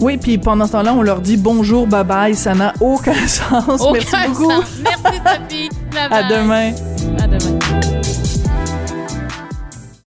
Oui, 0.00 0.18
puis 0.18 0.36
pendant 0.36 0.66
ce 0.66 0.72
temps-là, 0.72 0.92
on 0.94 1.00
leur 1.02 1.20
dit 1.20 1.38
bonjour, 1.38 1.86
bye 1.86 2.04
bye. 2.04 2.34
Ça 2.34 2.54
n'a 2.54 2.74
aucun 2.80 3.14
sens. 3.26 3.80
Aucun 3.80 3.92
Merci 3.92 4.16
beaucoup. 4.28 4.50
Sens. 4.50 4.64
Merci, 4.82 5.18
Sophie. 5.24 5.68
À 6.10 6.22
demain. 6.24 6.72
À 7.18 7.26
demain. 7.26 7.95